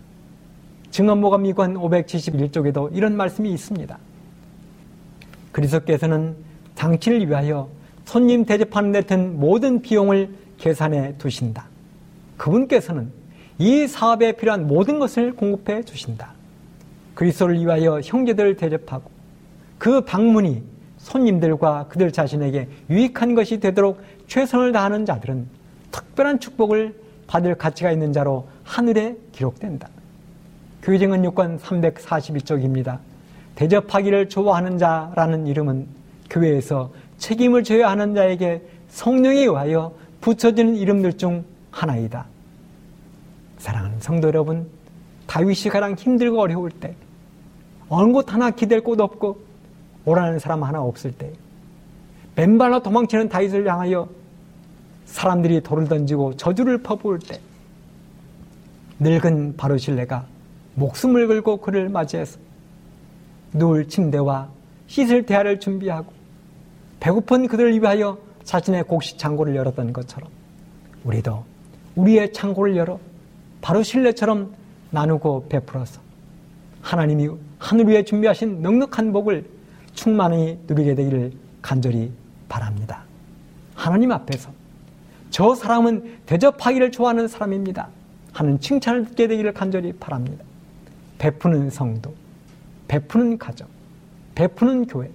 증언모가 0.90 1.38
미관 1.38 1.74
571쪽에도 1.74 2.94
이런 2.94 3.16
말씀이 3.16 3.52
있습니다. 3.52 3.98
그리스도께서는 5.52 6.36
장치를 6.74 7.28
위하여 7.28 7.68
손님 8.04 8.44
대접하는 8.44 8.92
듯은 8.92 9.38
모든 9.38 9.82
비용을 9.82 10.30
계산해 10.58 11.16
두신다. 11.18 11.66
그분께서는 12.36 13.10
이 13.58 13.86
사업에 13.86 14.32
필요한 14.32 14.66
모든 14.66 14.98
것을 14.98 15.34
공급해 15.34 15.82
주신다. 15.82 16.32
그리스도를 17.14 17.60
위하여 17.60 18.00
형제들을 18.00 18.56
대접하고 18.56 19.10
그 19.78 20.00
방문이 20.00 20.62
손님들과 21.04 21.86
그들 21.88 22.10
자신에게 22.10 22.66
유익한 22.88 23.34
것이 23.34 23.60
되도록 23.60 24.00
최선을 24.26 24.72
다하는 24.72 25.04
자들은 25.04 25.46
특별한 25.90 26.40
축복을 26.40 26.94
받을 27.26 27.54
가치가 27.54 27.92
있는 27.92 28.12
자로 28.12 28.48
하늘에 28.64 29.14
기록된다. 29.32 29.88
교정은 30.82 31.22
6권 31.22 31.60
342쪽입니다. 31.60 32.98
대접하기를 33.54 34.30
좋아하는 34.30 34.78
자라는 34.78 35.46
이름은 35.46 35.86
교회에서 36.30 36.90
책임을 37.18 37.64
져야 37.64 37.90
하는 37.90 38.14
자에게 38.14 38.62
성령에 38.88 39.40
의하여 39.40 39.94
붙여지는 40.22 40.74
이름들 40.74 41.18
중 41.18 41.44
하나이다. 41.70 42.26
사랑하는 43.58 44.00
성도 44.00 44.28
여러분, 44.28 44.66
다윗이 45.26 45.70
가장 45.70 45.94
힘들고 45.94 46.40
어려울 46.40 46.70
때, 46.70 46.94
어느 47.88 48.10
곳 48.12 48.32
하나 48.32 48.50
기댈 48.50 48.80
곳 48.80 49.00
없고 49.00 49.53
오라는 50.04 50.38
사람 50.38 50.62
하나 50.62 50.82
없을 50.82 51.12
때, 51.12 51.32
맨발로 52.36 52.82
도망치는 52.82 53.28
다윗을 53.28 53.66
향하여 53.68 54.08
사람들이 55.06 55.60
돌을 55.62 55.88
던지고 55.88 56.36
저주를 56.36 56.82
퍼부을 56.82 57.18
때, 57.20 57.40
늙은 59.00 59.56
바로실레가 59.56 60.26
목숨을 60.74 61.28
걸고 61.28 61.58
그를 61.58 61.88
맞이해서 61.88 62.38
누울 63.52 63.88
침대와 63.88 64.48
씻을 64.86 65.26
대야를 65.26 65.60
준비하고 65.60 66.12
배고픈 67.00 67.46
그들을 67.46 67.80
위하여 67.80 68.18
자신의 68.44 68.84
곡식 68.84 69.18
창고를 69.18 69.54
열었던 69.56 69.92
것처럼 69.92 70.30
우리도 71.04 71.44
우리의 71.96 72.32
창고를 72.32 72.76
열어 72.76 72.98
바로 73.60 73.82
신뢰처럼 73.82 74.54
나누고 74.90 75.48
베풀어서 75.48 76.00
하나님이 76.82 77.30
하늘 77.58 77.88
위에 77.88 78.04
준비하신 78.04 78.62
넉넉한 78.62 79.12
복을 79.12 79.44
충만히 79.94 80.58
누리게 80.66 80.94
되기를 80.94 81.32
간절히 81.62 82.12
바랍니다. 82.48 83.04
하나님 83.74 84.12
앞에서 84.12 84.52
저 85.30 85.54
사람은 85.54 86.18
대접하기를 86.26 86.92
좋아하는 86.92 87.26
사람입니다. 87.26 87.88
하는 88.32 88.60
칭찬을 88.60 89.06
듣게 89.06 89.26
되기를 89.28 89.54
간절히 89.54 89.92
바랍니다. 89.92 90.44
베푸는 91.18 91.70
성도, 91.70 92.14
베푸는 92.88 93.38
가정, 93.38 93.68
베푸는 94.34 94.86
교회, 94.86 95.10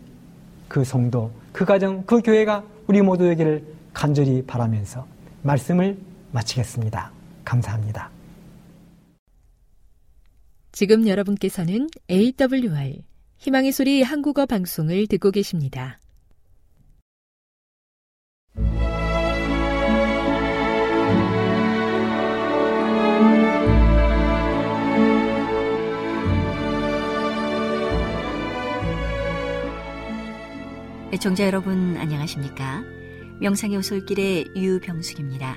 그 0.68 0.84
성도, 0.84 1.32
그 1.52 1.65
가정, 1.65 2.04
그 2.06 2.22
교회가 2.22 2.63
우리 2.88 3.02
모두에게를 3.02 3.63
간절히 3.94 4.42
바라면서 4.46 5.06
말씀을 5.44 5.98
마치겠습니다. 6.32 7.12
감사합니다. 7.44 8.10
지금 10.72 11.08
여러분께서는 11.08 11.89
AWR 12.10 13.09
희망의 13.39 13.71
소리 13.71 14.04
한국어 14.04 14.45
방송을 14.45 15.08
듣고 15.08 15.32
계십니다. 15.32 15.97
애청자 31.13 31.45
여러분 31.45 31.95
안녕하십니까? 31.95 32.84
명상의 33.39 33.78
오솔길의 33.78 34.47
유병숙입니다. 34.58 35.56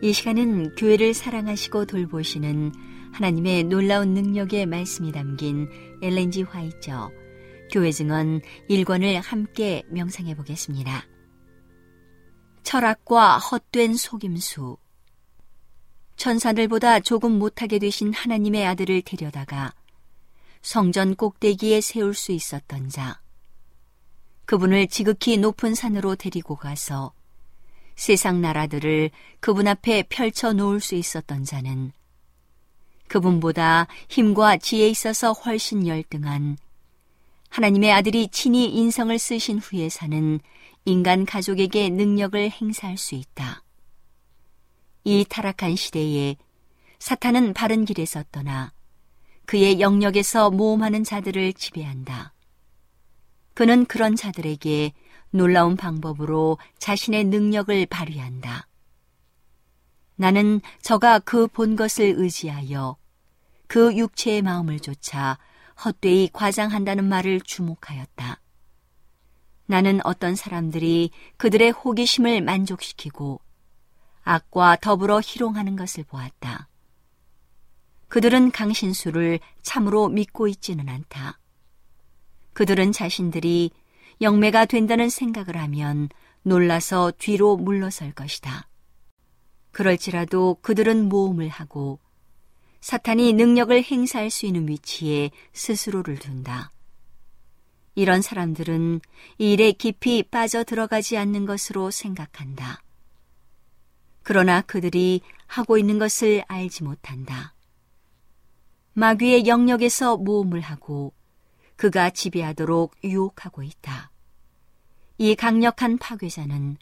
이 0.00 0.14
시간은 0.14 0.76
교회를 0.76 1.12
사랑하시고 1.12 1.84
돌보시는 1.84 2.72
하나님의 3.16 3.64
놀라운 3.64 4.12
능력의 4.12 4.66
말씀이 4.66 5.10
담긴 5.10 5.70
엘렌지 6.02 6.42
화이처 6.42 7.10
교회 7.72 7.90
증언 7.90 8.42
1권을 8.68 9.22
함께 9.22 9.82
명상해 9.88 10.36
보겠습니다. 10.36 11.06
철학과 12.62 13.38
헛된 13.38 13.94
속임수 13.94 14.76
천사들보다 16.16 17.00
조금 17.00 17.38
못하게 17.38 17.78
되신 17.78 18.12
하나님의 18.12 18.66
아들을 18.66 19.00
데려다가 19.00 19.72
성전 20.60 21.14
꼭대기에 21.14 21.80
세울 21.80 22.12
수 22.12 22.32
있었던 22.32 22.90
자 22.90 23.22
그분을 24.44 24.88
지극히 24.88 25.38
높은 25.38 25.74
산으로 25.74 26.16
데리고 26.16 26.54
가서 26.54 27.14
세상 27.94 28.42
나라들을 28.42 29.10
그분 29.40 29.68
앞에 29.68 30.02
펼쳐 30.10 30.52
놓을 30.52 30.80
수 30.80 30.96
있었던 30.96 31.44
자는 31.44 31.92
그분보다 33.08 33.86
힘과 34.08 34.56
지혜 34.56 34.88
있어서 34.88 35.32
훨씬 35.32 35.86
열등한 35.86 36.58
하나님의 37.48 37.92
아들이 37.92 38.28
친히 38.28 38.66
인성을 38.66 39.18
쓰신 39.18 39.58
후에 39.58 39.88
사는 39.88 40.40
인간 40.84 41.24
가족에게 41.24 41.88
능력을 41.90 42.50
행사할 42.50 42.96
수 42.96 43.14
있다. 43.14 43.62
이 45.04 45.24
타락한 45.28 45.76
시대에 45.76 46.36
사탄은 46.98 47.54
바른 47.54 47.84
길에서 47.84 48.24
떠나 48.32 48.72
그의 49.46 49.80
영역에서 49.80 50.50
모험하는 50.50 51.04
자들을 51.04 51.52
지배한다. 51.52 52.32
그는 53.54 53.86
그런 53.86 54.16
자들에게 54.16 54.92
놀라운 55.30 55.76
방법으로 55.76 56.58
자신의 56.78 57.24
능력을 57.24 57.86
발휘한다. 57.86 58.66
나는 60.16 60.60
저가 60.82 61.18
그 61.20 61.46
본 61.46 61.76
것을 61.76 62.14
의지하여 62.16 62.96
그 63.66 63.96
육체의 63.96 64.42
마음을 64.42 64.80
조차 64.80 65.38
헛되이 65.84 66.30
과장한다는 66.32 67.04
말을 67.04 67.40
주목하였다. 67.42 68.40
나는 69.66 70.00
어떤 70.04 70.34
사람들이 70.36 71.10
그들의 71.36 71.70
호기심을 71.72 72.40
만족시키고 72.40 73.40
악과 74.22 74.76
더불어 74.76 75.20
희롱하는 75.20 75.76
것을 75.76 76.04
보았다. 76.04 76.68
그들은 78.08 78.52
강신수를 78.52 79.40
참으로 79.62 80.08
믿고 80.08 80.48
있지는 80.48 80.88
않다. 80.88 81.38
그들은 82.52 82.92
자신들이 82.92 83.70
영매가 84.20 84.66
된다는 84.66 85.10
생각을 85.10 85.56
하면 85.56 86.08
놀라서 86.42 87.12
뒤로 87.18 87.56
물러설 87.56 88.12
것이다. 88.12 88.68
그럴지라도 89.76 90.56
그들은 90.62 91.06
모험을 91.10 91.50
하고 91.50 91.98
사탄이 92.80 93.34
능력을 93.34 93.82
행사할 93.82 94.30
수 94.30 94.46
있는 94.46 94.66
위치에 94.66 95.30
스스로를 95.52 96.18
둔다. 96.18 96.70
이런 97.94 98.22
사람들은 98.22 99.02
일에 99.36 99.72
깊이 99.72 100.22
빠져 100.22 100.64
들어가지 100.64 101.18
않는 101.18 101.44
것으로 101.44 101.90
생각한다. 101.90 102.82
그러나 104.22 104.62
그들이 104.62 105.20
하고 105.46 105.76
있는 105.76 105.98
것을 105.98 106.42
알지 106.48 106.82
못한다. 106.82 107.52
마귀의 108.94 109.46
영역에서 109.46 110.16
모험을 110.16 110.62
하고 110.62 111.12
그가 111.76 112.08
지배하도록 112.08 112.94
유혹하고 113.04 113.62
있다. 113.62 114.10
이 115.18 115.34
강력한 115.34 115.98
파괴자는 115.98 116.78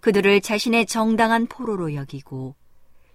그들을 0.00 0.40
자신의 0.40 0.86
정당한 0.86 1.46
포로로 1.46 1.94
여기고 1.94 2.54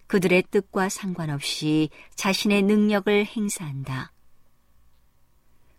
그들의 0.08 0.44
뜻과 0.52 0.90
상관없이 0.90 1.90
자신의 2.16 2.64
능력을 2.64 3.26
행사한다. 3.26 4.12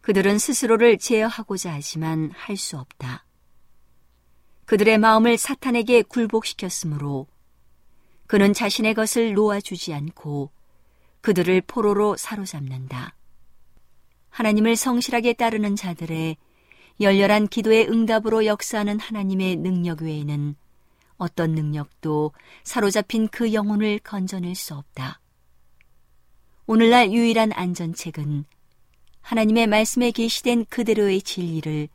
그들은 0.00 0.38
스스로를 0.38 0.98
제어하고자 0.98 1.72
하지만 1.72 2.30
할 2.34 2.56
수 2.56 2.78
없다. 2.78 3.24
그들의 4.66 4.98
마음을 4.98 5.36
사탄에게 5.36 6.02
굴복시켰으므로 6.02 7.26
그는 8.26 8.52
자신의 8.52 8.94
것을 8.94 9.34
놓아주지 9.34 9.92
않고 9.92 10.50
그들을 11.20 11.60
포로로 11.62 12.16
사로잡는다. 12.16 13.14
하나님을 14.30 14.76
성실하게 14.76 15.34
따르는 15.34 15.76
자들의 15.76 16.36
열렬한 17.00 17.48
기도의 17.48 17.88
응답으로 17.88 18.46
역사하는 18.46 18.98
하나님의 19.00 19.56
능력 19.56 20.02
외에는 20.02 20.56
어떤 21.24 21.52
능력도 21.52 22.32
사로잡힌 22.62 23.28
그 23.28 23.52
영혼을 23.52 23.98
건져낼 23.98 24.54
수 24.54 24.74
없다. 24.74 25.20
오늘날 26.66 27.12
유일한 27.12 27.52
안전책은 27.52 28.44
하나님의 29.22 29.66
말씀에 29.66 30.10
계시된 30.10 30.66
그대로의 30.66 31.22
진리를 31.22 31.88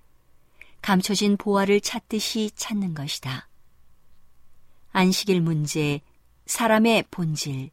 감춰진 0.81 1.37
보화를 1.37 1.79
찾듯이 1.81 2.51
찾는 2.55 2.95
것이다. 2.95 3.47
안식일 4.91 5.41
문제, 5.41 6.01
사람의 6.47 7.05
본질, 7.11 7.69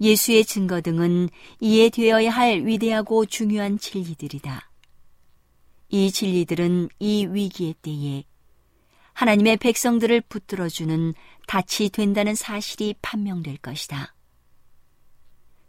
예수의 0.00 0.44
증거 0.44 0.80
등은 0.80 1.28
이해되어야 1.60 2.30
할 2.30 2.66
위대하고 2.66 3.26
중요한 3.26 3.78
진리들이다. 3.78 4.68
이 5.90 6.10
진리들은 6.10 6.88
이 6.98 7.26
위기의 7.26 7.74
때에 7.82 8.24
하나님의 9.20 9.58
백성들을 9.58 10.22
붙들어주는 10.22 11.12
닻이 11.46 11.90
된다는 11.90 12.34
사실이 12.34 12.94
판명될 13.02 13.58
것이다. 13.58 14.14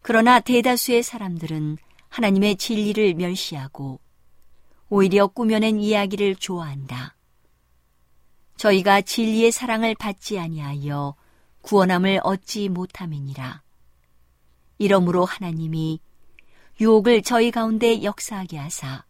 그러나 0.01 0.39
대다수의 0.39 1.03
사람들은 1.03 1.77
하나님의 2.07 2.55
진리를 2.55 3.13
멸시하고 3.15 3.99
오히려 4.87 5.27
꾸며낸 5.27 5.81
이야기를 5.81 6.37
좋아한다. 6.37 7.17
저희가 8.55 9.01
진리의 9.01 9.51
사랑을 9.51 9.95
받지 9.95 10.39
아니하여 10.39 11.17
구원함을 11.59 12.21
얻지 12.23 12.69
못함이니라. 12.69 13.63
이러므로 14.77 15.25
하나님이 15.25 15.99
유혹을 16.79 17.21
저희 17.23 17.51
가운데 17.51 18.01
역사하게 18.01 18.57
하사 18.57 19.03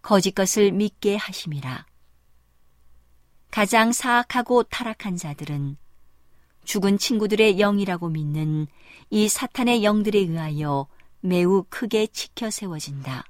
거짓 0.00 0.30
것을 0.30 0.70
믿게 0.70 1.16
하심이라. 1.16 1.87
가장 3.50 3.92
사악하고 3.92 4.64
타락한 4.64 5.16
자들은 5.16 5.76
죽은 6.64 6.98
친구들의 6.98 7.56
영이라고 7.56 8.10
믿는 8.10 8.66
이 9.10 9.28
사탄의 9.28 9.82
영들에 9.84 10.18
의하여 10.18 10.86
매우 11.20 11.64
크게 11.68 12.08
치켜 12.08 12.50
세워진다. 12.50 13.24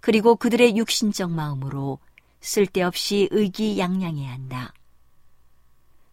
그리고 0.00 0.36
그들의 0.36 0.76
육신적 0.76 1.30
마음으로 1.30 1.98
쓸데없이 2.40 3.28
의기양양해 3.32 4.26
한다. 4.26 4.72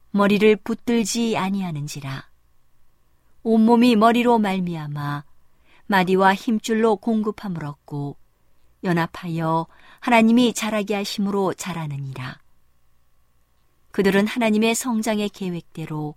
머리를 0.09 0.55
붙들지 0.57 1.37
아니하는지라. 1.37 2.27
온몸이 3.43 3.95
머리로 3.95 4.39
말미암아 4.39 5.23
마디와 5.85 6.33
힘줄로 6.33 6.95
공급함을 6.95 7.63
얻고 7.63 8.17
연합하여 8.83 9.67
하나님이 9.99 10.53
자라게 10.53 10.95
하심으로 10.95 11.53
자라느니라. 11.53 12.39
그들은 13.95 14.27
하나님의 14.27 14.75
성장의 14.75 15.29
계획대로 15.29 16.15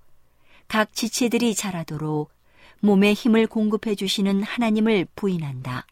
각 0.66 0.92
지체들이 0.92 1.54
자라도록 1.54 2.32
몸에 2.80 3.12
힘을 3.12 3.46
공급해 3.46 3.94
주시는 3.94 4.42
하나님을 4.42 5.06
부인한다. 5.14 5.86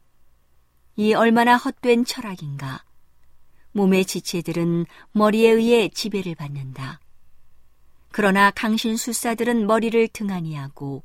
이 0.96 1.14
얼마나 1.14 1.56
헛된 1.56 2.04
철학인가. 2.04 2.82
몸의 3.70 4.04
지체들은 4.04 4.86
머리에 5.12 5.48
의해 5.48 5.88
지배를 5.88 6.34
받는다. 6.34 6.98
그러나 8.10 8.50
강신술사들은 8.50 9.68
머리를 9.68 10.08
등한히 10.08 10.56
하고 10.56 11.04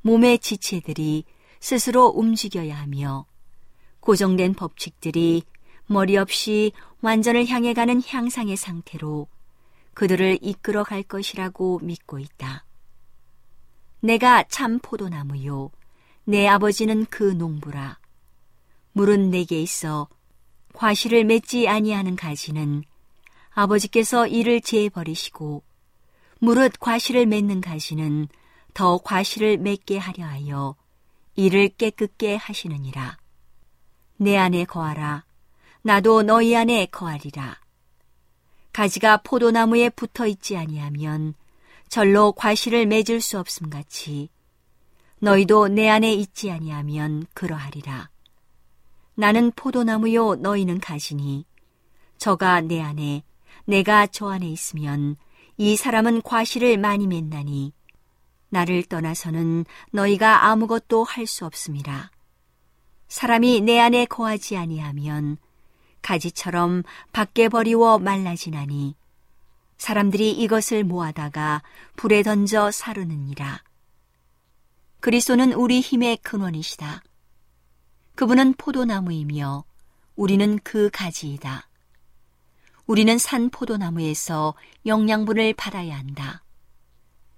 몸의 0.00 0.40
지체들이 0.40 1.22
스스로 1.60 2.06
움직여야 2.06 2.76
하며 2.76 3.26
고정된 4.00 4.54
법칙들이 4.54 5.44
머리 5.86 6.16
없이 6.16 6.72
완전을 7.00 7.46
향해 7.46 7.74
가는 7.74 8.02
향상의 8.04 8.56
상태로 8.56 9.28
그들을 10.00 10.38
이끌어 10.40 10.82
갈 10.82 11.02
것이라고 11.02 11.80
믿고 11.82 12.18
있다. 12.18 12.64
내가 14.00 14.44
참 14.44 14.78
포도나무요. 14.78 15.70
내 16.24 16.48
아버지는 16.48 17.04
그 17.10 17.22
농부라. 17.22 17.98
물은 18.92 19.28
내게 19.28 19.60
있어 19.60 20.08
과실을 20.72 21.24
맺지 21.24 21.68
아니하는 21.68 22.16
가지는 22.16 22.82
아버지께서 23.50 24.26
이를 24.26 24.62
제해버리시고 24.62 25.62
무릇 26.38 26.80
과실을 26.80 27.26
맺는 27.26 27.60
가지는 27.60 28.26
더 28.72 28.96
과실을 28.96 29.58
맺게 29.58 29.98
하려 29.98 30.24
하여 30.24 30.76
이를 31.34 31.68
깨끗게 31.68 32.36
하시느니라. 32.36 33.18
내 34.16 34.38
안에 34.38 34.64
거하라. 34.64 35.26
나도 35.82 36.22
너희 36.22 36.56
안에 36.56 36.86
거하리라. 36.86 37.60
가지가 38.72 39.18
포도나무에 39.18 39.90
붙어 39.90 40.26
있지 40.26 40.56
아니하면 40.56 41.34
절로 41.88 42.32
과실을 42.32 42.86
맺을 42.86 43.20
수 43.20 43.38
없음 43.38 43.68
같이 43.68 44.28
너희도 45.18 45.68
내 45.68 45.88
안에 45.88 46.12
있지 46.14 46.50
아니하면 46.50 47.26
그러하리라. 47.34 48.10
나는 49.14 49.50
포도나무요 49.54 50.36
너희는 50.36 50.80
가지니 50.80 51.44
저가 52.16 52.60
내 52.62 52.80
안에 52.80 53.22
내가 53.66 54.06
저 54.06 54.28
안에 54.30 54.48
있으면 54.48 55.16
이 55.56 55.76
사람은 55.76 56.22
과실을 56.22 56.78
많이 56.78 57.06
맺나니 57.06 57.72
나를 58.48 58.84
떠나서는 58.84 59.64
너희가 59.92 60.46
아무것도 60.46 61.04
할 61.04 61.26
수 61.26 61.44
없음이라. 61.44 62.10
사람이 63.08 63.60
내 63.60 63.78
안에 63.78 64.06
거하지 64.06 64.56
아니하면 64.56 65.36
가지처럼 66.02 66.82
밖에 67.12 67.48
버리워 67.48 67.98
말라지나니 67.98 68.94
사람들이 69.78 70.32
이것을 70.32 70.84
모아다가 70.84 71.62
불에 71.96 72.22
던져 72.22 72.70
사르느니라. 72.70 73.62
그리스도는 75.00 75.54
우리 75.54 75.80
힘의 75.80 76.18
근원이시다. 76.18 77.02
그분은 78.14 78.54
포도나무이며 78.58 79.64
우리는 80.16 80.58
그 80.62 80.90
가지이다. 80.90 81.66
우리는 82.86 83.16
산 83.16 83.48
포도나무에서 83.48 84.54
영양분을 84.84 85.54
받아야 85.54 85.96
한다. 85.96 86.42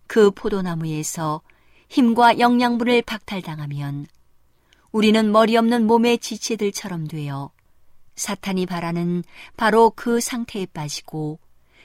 그 0.08 0.32
포도나무에서 0.32 1.42
힘과 1.88 2.40
영양분을 2.40 3.02
박탈당하면 3.02 4.06
우리는 4.90 5.30
머리 5.30 5.56
없는 5.56 5.86
몸의 5.86 6.18
지체들처럼 6.18 7.06
되어 7.06 7.52
사탄이 8.14 8.66
바라는 8.66 9.24
바로 9.56 9.90
그 9.90 10.20
상태에 10.20 10.66
빠지고 10.66 11.38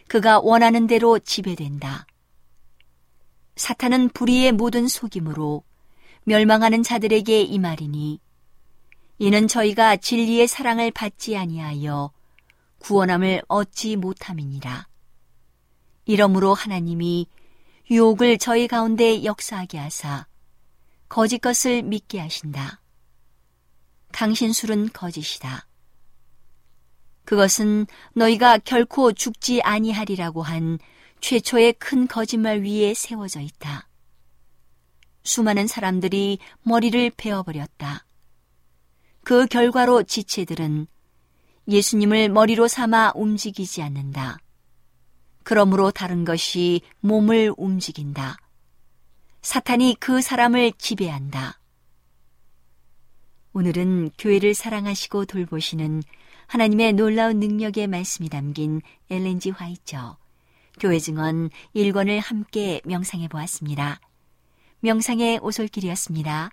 그가 0.08 0.40
원하는 0.40 0.88
대로 0.88 1.20
지배된다. 1.20 2.06
사탄은 3.56 4.10
불의의 4.10 4.52
모든 4.52 4.88
속임으로 4.88 5.64
멸망하는 6.24 6.84
자들에게 6.84 7.42
이 7.42 7.60
말이니 7.60 8.20
이는 9.20 9.48
저희가 9.48 9.98
진리의 9.98 10.48
사랑을 10.48 10.92
받지 10.92 11.36
아니하여 11.36 12.12
구원함을 12.80 13.44
얻지 13.48 13.96
못함이니라. 13.96 14.88
이러므로 16.06 16.54
하나님이 16.54 17.28
유혹을 17.90 18.38
저희 18.38 18.68
가운데 18.68 19.24
역사하게 19.24 19.78
하사 19.78 20.28
거짓 21.10 21.40
것을 21.40 21.84
믿게 21.84 22.20
하신다. 22.20 22.82
강신술은 24.12 24.90
거짓이다. 24.94 25.67
그것은 27.28 27.88
너희가 28.14 28.58
결코 28.58 29.12
죽지 29.12 29.62
아니하리라고 29.62 30.44
한 30.44 30.80
최초의 31.20 31.74
큰 31.74 32.08
거짓말 32.08 32.62
위에 32.62 32.94
세워져 32.94 33.42
있다. 33.42 33.90
수많은 35.26 35.68
사람들이 35.68 36.40
머리를 36.64 37.12
베어버렸다. 37.18 38.06
그 39.26 39.46
결과로 39.46 40.04
지체들은 40.04 40.88
예수님을 41.68 42.30
머리로 42.30 42.70
삼아 42.70 43.12
움직이지 43.16 43.82
않는다. 43.82 44.38
그러므로 45.44 45.92
다른 45.92 46.24
것이 46.24 46.80
몸을 47.02 47.54
움직인다. 47.58 48.38
사탄이 49.42 49.98
그 50.00 50.22
사람을 50.22 50.72
지배한다. 50.78 51.60
오늘은 53.52 54.12
교회를 54.18 54.54
사랑하시고 54.54 55.26
돌보시는 55.26 56.04
하나님의 56.48 56.94
놀라운 56.94 57.40
능력의 57.40 57.88
말씀이 57.88 58.30
담긴 58.30 58.82
엘렌지 59.10 59.50
화이처 59.50 60.18
교회 60.80 60.98
증언 61.00 61.50
1권을 61.76 62.22
함께 62.24 62.82
명상해 62.86 63.28
보았습니다. 63.28 64.00
명상의 64.80 65.40
오솔길이었습니다. 65.42 66.52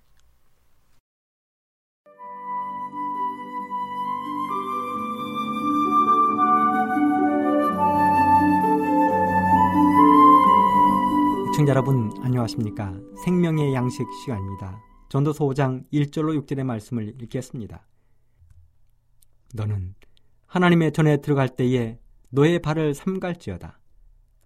애청자 11.50 11.70
여러분 11.70 12.10
안녕하십니까 12.20 12.92
생명의 13.24 13.74
양식 13.74 14.04
시간입니다 14.24 14.82
전도서 15.08 15.44
5장 15.44 15.84
1절로 15.92 16.44
6절의 16.44 16.64
말씀을 16.64 17.14
읽겠습니다 17.22 17.86
너는 19.54 19.94
하나님의 20.46 20.92
전에 20.92 21.18
들어갈 21.18 21.48
때에 21.48 21.98
너의 22.30 22.58
발을 22.58 22.92
삼갈지어다 22.92 23.78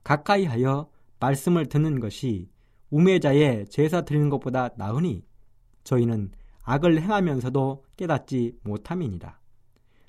가까이 0.05 0.45
하여 0.45 0.91
말씀을 1.19 1.67
듣는 1.67 1.99
것이 1.99 2.51
우매자의 2.91 3.67
제사 3.69 4.03
드리는 4.03 4.29
것보다 4.29 4.71
나으니 4.77 5.25
저희는 5.85 6.33
악을 6.63 7.01
행하면서도 7.01 7.85
깨닫지 7.97 8.59
못함이니라. 8.63 9.39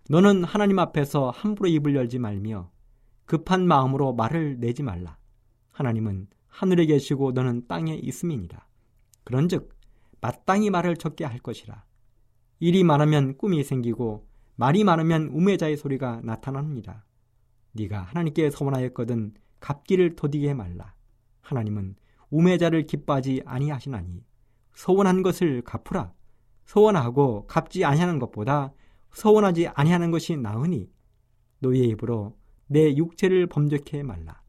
너는 0.10 0.44
하나님 0.44 0.80
앞에서 0.80 1.30
함부로 1.30 1.70
입을 1.70 1.96
열지 1.96 2.20
말며 2.20 2.70
급한 3.26 3.66
마음으로 3.66 4.14
말을 4.14 4.60
내지 4.60 4.84
말라. 4.84 5.18
하나님은 5.72 6.28
하늘에 6.48 6.86
계시고 6.86 7.32
너는 7.32 7.68
땅에 7.68 7.96
있음이니라. 7.96 8.66
그런즉 9.24 9.70
마땅히 10.20 10.70
말을 10.70 10.98
적게 10.98 11.24
할 11.24 11.40
것이라. 11.40 11.86
일이 12.60 12.84
많으면 12.84 13.38
꿈이 13.38 13.64
생기고 13.64 14.29
말이 14.60 14.84
많으면 14.84 15.30
우매자의 15.30 15.78
소리가 15.78 16.20
나타납니다. 16.22 17.06
네가 17.72 18.02
하나님께 18.02 18.50
서원하였거든 18.50 19.34
갚기를 19.62 20.18
도디게 20.18 20.54
말라. 20.54 20.94
하나님은 21.40 21.96
우매자를 22.30 22.86
기뻐하지 22.86 23.44
아니하시나니 23.46 24.22
서원한 24.74 25.24
것을 25.24 25.62
갚으라. 25.62 26.12
서원하고 26.66 27.48
갚지 27.48 27.86
아니하는 27.86 28.20
것보다 28.20 28.74
서원하지 29.14 29.70
아니하는 29.70 30.12
것이 30.12 30.36
나으니 30.36 30.92
너희의 31.60 31.88
입으로 31.92 32.38
내 32.68 32.94
육체를 32.98 33.48
범죄케 33.48 34.04
말라. 34.04 34.42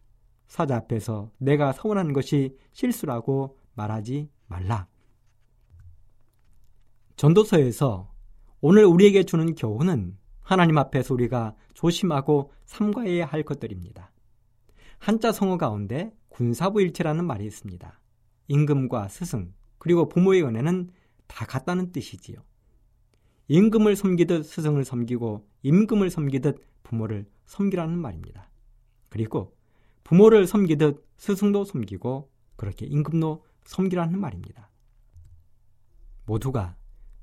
사자 0.48 0.74
앞에서 0.74 1.30
내가 1.38 1.72
서원한 1.72 2.12
것이 2.12 2.58
실수라고 2.72 3.56
말하지 3.74 4.28
말라. 4.48 4.88
전도서에서 7.14 8.10
오늘 8.62 8.84
우리에게 8.84 9.22
주는 9.22 9.54
교훈은 9.54 10.18
하나님 10.42 10.76
앞에서 10.76 11.14
우리가 11.14 11.54
조심하고 11.72 12.52
삼가해야 12.66 13.24
할 13.24 13.42
것들입니다. 13.42 14.12
한자 14.98 15.32
성어 15.32 15.56
가운데 15.56 16.12
군사부일체라는 16.28 17.24
말이 17.24 17.46
있습니다. 17.46 17.98
임금과 18.48 19.08
스승 19.08 19.54
그리고 19.78 20.08
부모의 20.08 20.42
은혜는 20.44 20.90
다 21.26 21.46
같다는 21.46 21.90
뜻이지요. 21.92 22.36
임금을 23.48 23.96
섬기듯 23.96 24.44
스승을 24.44 24.84
섬기고 24.84 25.48
임금을 25.62 26.10
섬기듯 26.10 26.62
부모를 26.82 27.26
섬기라는 27.46 27.98
말입니다. 27.98 28.50
그리고 29.08 29.56
부모를 30.04 30.46
섬기듯 30.46 31.06
스승도 31.16 31.64
섬기고 31.64 32.30
그렇게 32.56 32.84
임금도 32.84 33.42
섬기라는 33.64 34.20
말입니다. 34.20 34.68
모두가 36.26 36.76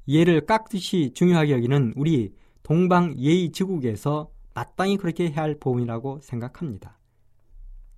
예를 0.08 0.46
깍듯이 0.46 1.12
중요하게 1.14 1.52
여기는 1.52 1.94
우리 1.96 2.34
동방 2.64 3.18
예의 3.18 3.52
지국에서 3.52 4.32
마땅히 4.54 4.98
그렇게 4.98 5.30
해야 5.30 5.44
할 5.44 5.56
보험이라고 5.60 6.20
생각합니다. 6.22 6.98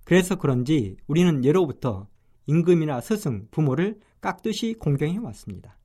그래서 0.04 0.36
그런지 0.36 0.96
우리는 1.06 1.44
예로부터 1.44 2.08
임금이나 2.46 3.00
스승, 3.00 3.46
부모를 3.50 4.00
깍듯이 4.20 4.74
공경해 4.74 5.18
왔습니다. 5.18 5.78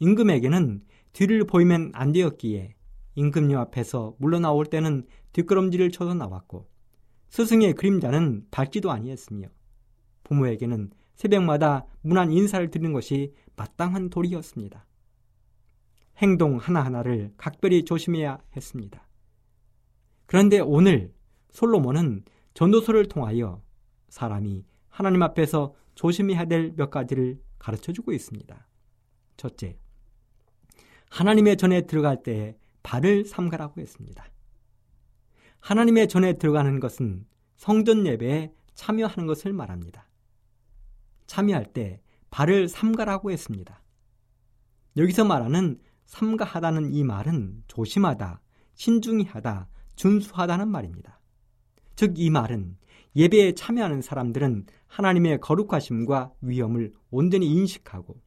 임금에게는 0.00 0.82
뒤를 1.12 1.44
보이면 1.44 1.90
안 1.94 2.12
되었기에 2.12 2.74
임금님 3.16 3.58
앞에서 3.58 4.14
물러나올 4.18 4.66
때는 4.66 5.04
뒷걸음질을 5.32 5.90
쳐서 5.90 6.14
나왔고 6.14 6.68
스승의 7.28 7.74
그림자는 7.74 8.46
밟지도 8.50 8.90
아니했으며 8.90 9.48
부모에게는 10.24 10.90
새벽마다 11.16 11.84
문안 12.00 12.32
인사를 12.32 12.70
드리는 12.70 12.92
것이 12.92 13.34
마땅한 13.56 14.10
도리였습니다. 14.10 14.86
행동 16.18 16.58
하나하나를 16.58 17.32
각별히 17.36 17.84
조심해야 17.84 18.38
했습니다. 18.56 19.06
그런데 20.26 20.60
오늘 20.60 21.12
솔로몬은 21.50 22.24
전도서를 22.54 23.06
통하여 23.06 23.62
사람이 24.08 24.64
하나님 24.88 25.22
앞에서 25.22 25.74
조심해야 25.94 26.46
될 26.46 26.74
몇 26.76 26.90
가지를 26.90 27.40
가르쳐 27.58 27.92
주고 27.92 28.12
있습니다. 28.12 28.66
첫째, 29.36 29.78
하나님의 31.10 31.56
전에 31.56 31.82
들어갈 31.82 32.22
때 32.22 32.56
발을 32.82 33.24
삼가라고 33.24 33.80
했습니다. 33.80 34.24
하나님의 35.60 36.08
전에 36.08 36.34
들어가는 36.34 36.80
것은 36.80 37.26
성전 37.56 38.06
예배에 38.06 38.52
참여하는 38.74 39.26
것을 39.26 39.52
말합니다. 39.52 40.08
참여할 41.26 41.72
때 41.72 42.00
발을 42.30 42.68
삼가라고 42.68 43.30
했습니다. 43.30 43.82
여기서 44.96 45.24
말하는 45.24 45.78
삼가하다는 46.08 46.94
이 46.94 47.04
말은 47.04 47.64
조심하다, 47.68 48.40
신중히 48.74 49.24
하다, 49.24 49.68
준수하다는 49.94 50.68
말입니다. 50.68 51.20
즉, 51.96 52.18
이 52.18 52.30
말은 52.30 52.76
예배에 53.14 53.52
참여하는 53.52 54.00
사람들은 54.00 54.66
하나님의 54.86 55.40
거룩하심과 55.40 56.32
위험을 56.40 56.94
온전히 57.10 57.52
인식하고 57.52 58.20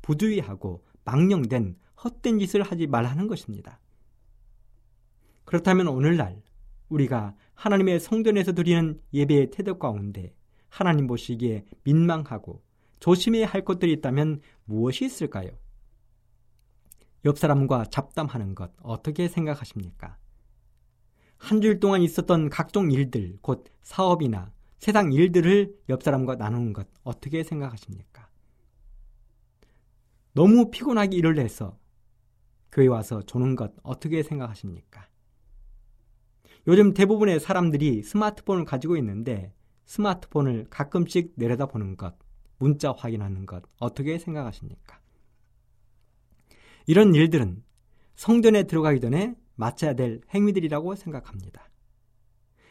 부주의하고 0.00 0.84
망령된 1.04 1.76
헛된 2.02 2.38
짓을 2.38 2.62
하지 2.62 2.86
말라는 2.86 3.26
것입니다. 3.26 3.80
그렇다면 5.44 5.88
오늘날 5.88 6.42
우리가 6.88 7.34
하나님의 7.54 8.00
성전에서 8.00 8.52
드리는 8.52 8.98
예배의 9.12 9.50
태도 9.50 9.78
가운데 9.78 10.34
하나님 10.68 11.06
보시기에 11.06 11.64
민망하고 11.84 12.62
조심해야 13.00 13.46
할 13.46 13.64
것들이 13.64 13.92
있다면 13.92 14.40
무엇이 14.64 15.04
있을까요? 15.04 15.50
옆 17.26 17.38
사람과 17.38 17.86
잡담하는 17.86 18.54
것 18.54 18.70
어떻게 18.80 19.26
생각하십니까? 19.26 20.16
한 21.38 21.60
주일 21.60 21.80
동안 21.80 22.00
있었던 22.02 22.48
각종 22.50 22.92
일들, 22.92 23.38
곧 23.42 23.64
사업이나 23.82 24.52
세상 24.78 25.12
일들을 25.12 25.76
옆 25.88 26.04
사람과 26.04 26.36
나누는 26.36 26.72
것 26.72 26.86
어떻게 27.02 27.42
생각하십니까? 27.42 28.28
너무 30.34 30.70
피곤하게 30.70 31.16
일을 31.16 31.38
해서 31.40 31.76
교회 32.70 32.86
와서 32.86 33.22
조는 33.22 33.56
것 33.56 33.72
어떻게 33.82 34.22
생각하십니까? 34.22 35.08
요즘 36.68 36.94
대부분의 36.94 37.40
사람들이 37.40 38.04
스마트폰을 38.04 38.64
가지고 38.64 38.96
있는데 38.98 39.52
스마트폰을 39.86 40.66
가끔씩 40.70 41.32
내려다보는 41.34 41.96
것, 41.96 42.16
문자 42.58 42.92
확인하는 42.92 43.46
것 43.46 43.64
어떻게 43.80 44.16
생각하십니까? 44.18 45.00
이런 46.86 47.14
일들은 47.14 47.62
성전에 48.14 48.62
들어가기 48.62 49.00
전에 49.00 49.34
마쳐야 49.56 49.94
될 49.94 50.20
행위들이라고 50.32 50.94
생각합니다. 50.94 51.68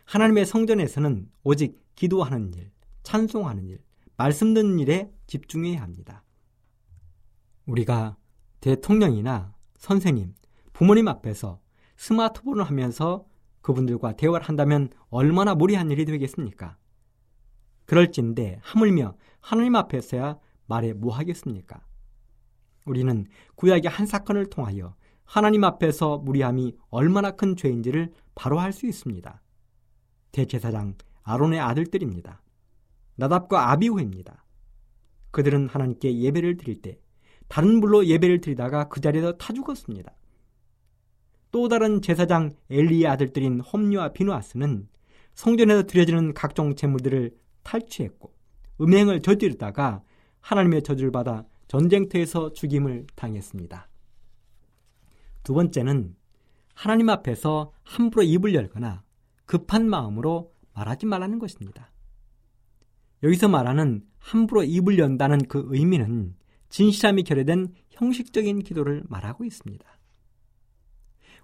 하나님의 0.06 0.46
성전에서는 0.46 1.30
오직 1.44 1.82
기도하는 1.96 2.54
일, 2.54 2.72
찬송하는 3.04 3.68
일, 3.68 3.82
말씀 4.18 4.54
듣는 4.54 4.80
일에 4.80 5.12
집중해야 5.28 5.82
합니다. 5.82 6.24
우리가 7.66 8.18
대통령이나 8.62 9.54
선생님, 9.78 10.34
부모님 10.74 11.08
앞에서 11.08 11.60
스마트폰을 11.98 12.64
하면서 12.64 13.26
그분들과 13.62 14.16
대화를 14.16 14.48
한다면 14.48 14.90
얼마나 15.10 15.56
무리한 15.56 15.90
일이 15.92 16.06
되겠습니까? 16.06 16.78
그럴진데 17.86 18.60
하물며 18.62 19.16
하나님 19.40 19.76
앞에서야 19.76 20.40
말에 20.68 20.94
뭐하겠습니까? 20.94 21.84
우리는 22.86 23.26
구약의 23.56 23.90
한 23.90 24.06
사건을 24.06 24.50
통하여 24.50 24.96
하나님 25.26 25.64
앞에서 25.64 26.20
무리함이 26.20 26.76
얼마나 26.90 27.32
큰 27.32 27.56
죄인지를 27.56 28.14
바로 28.36 28.60
할수 28.60 28.86
있습니다. 28.86 29.42
대제사장 30.32 30.96
아론의 31.24 31.60
아들들입니다. 31.60 32.42
나답과 33.16 33.72
아비후입니다. 33.72 34.46
그들은 35.32 35.68
하나님께 35.68 36.20
예배를 36.20 36.58
드릴 36.58 36.82
때 36.82 37.00
다른 37.48 37.82
불로 37.82 38.06
예배를 38.06 38.42
드리다가 38.42 38.88
그 38.88 39.02
자리에서 39.02 39.34
타 39.38 39.54
죽었습니다. 39.54 40.14
또 41.52 41.68
다른 41.68 42.02
제사장 42.02 42.54
엘리의 42.70 43.08
아들들인 43.08 43.62
홈류와 43.62 44.14
비누아스는 44.14 44.88
성전에서 45.34 45.84
드려지는 45.84 46.34
각종 46.34 46.76
제물들을 46.76 47.32
탈취했고 47.64 48.34
음행을 48.82 49.22
저지르다가 49.22 50.04
하나님의 50.42 50.84
저주를 50.84 51.12
받아 51.12 51.46
전쟁터에서 51.68 52.54
죽임을 52.54 53.08
당했습니다. 53.16 53.90
두 55.44 55.54
번째는 55.54 56.16
하나님 56.74 57.10
앞에서 57.10 57.72
함부로 57.84 58.24
입을 58.24 58.54
열거나 58.54 59.04
급한 59.46 59.90
마음으로 59.90 60.54
말하지 60.74 61.06
말라는 61.06 61.40
것입니다. 61.40 61.92
여기서 63.24 63.48
말하는 63.48 64.06
함부로 64.18 64.64
입을 64.64 65.00
연다는 65.00 65.40
그 65.48 65.66
의미는 65.68 66.36
진실함이 66.70 67.24
결여된 67.24 67.74
형식적인 67.90 68.60
기도를 68.60 69.04
말하고 69.08 69.46
있습니다. 69.46 69.86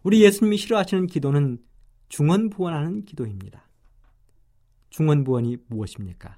우리 0.03 0.24
예수님이 0.24 0.57
싫어하시는 0.57 1.07
기도는 1.07 1.59
중언부원하는 2.09 3.05
기도입니다. 3.05 3.69
중언부원이 4.89 5.57
무엇입니까? 5.67 6.38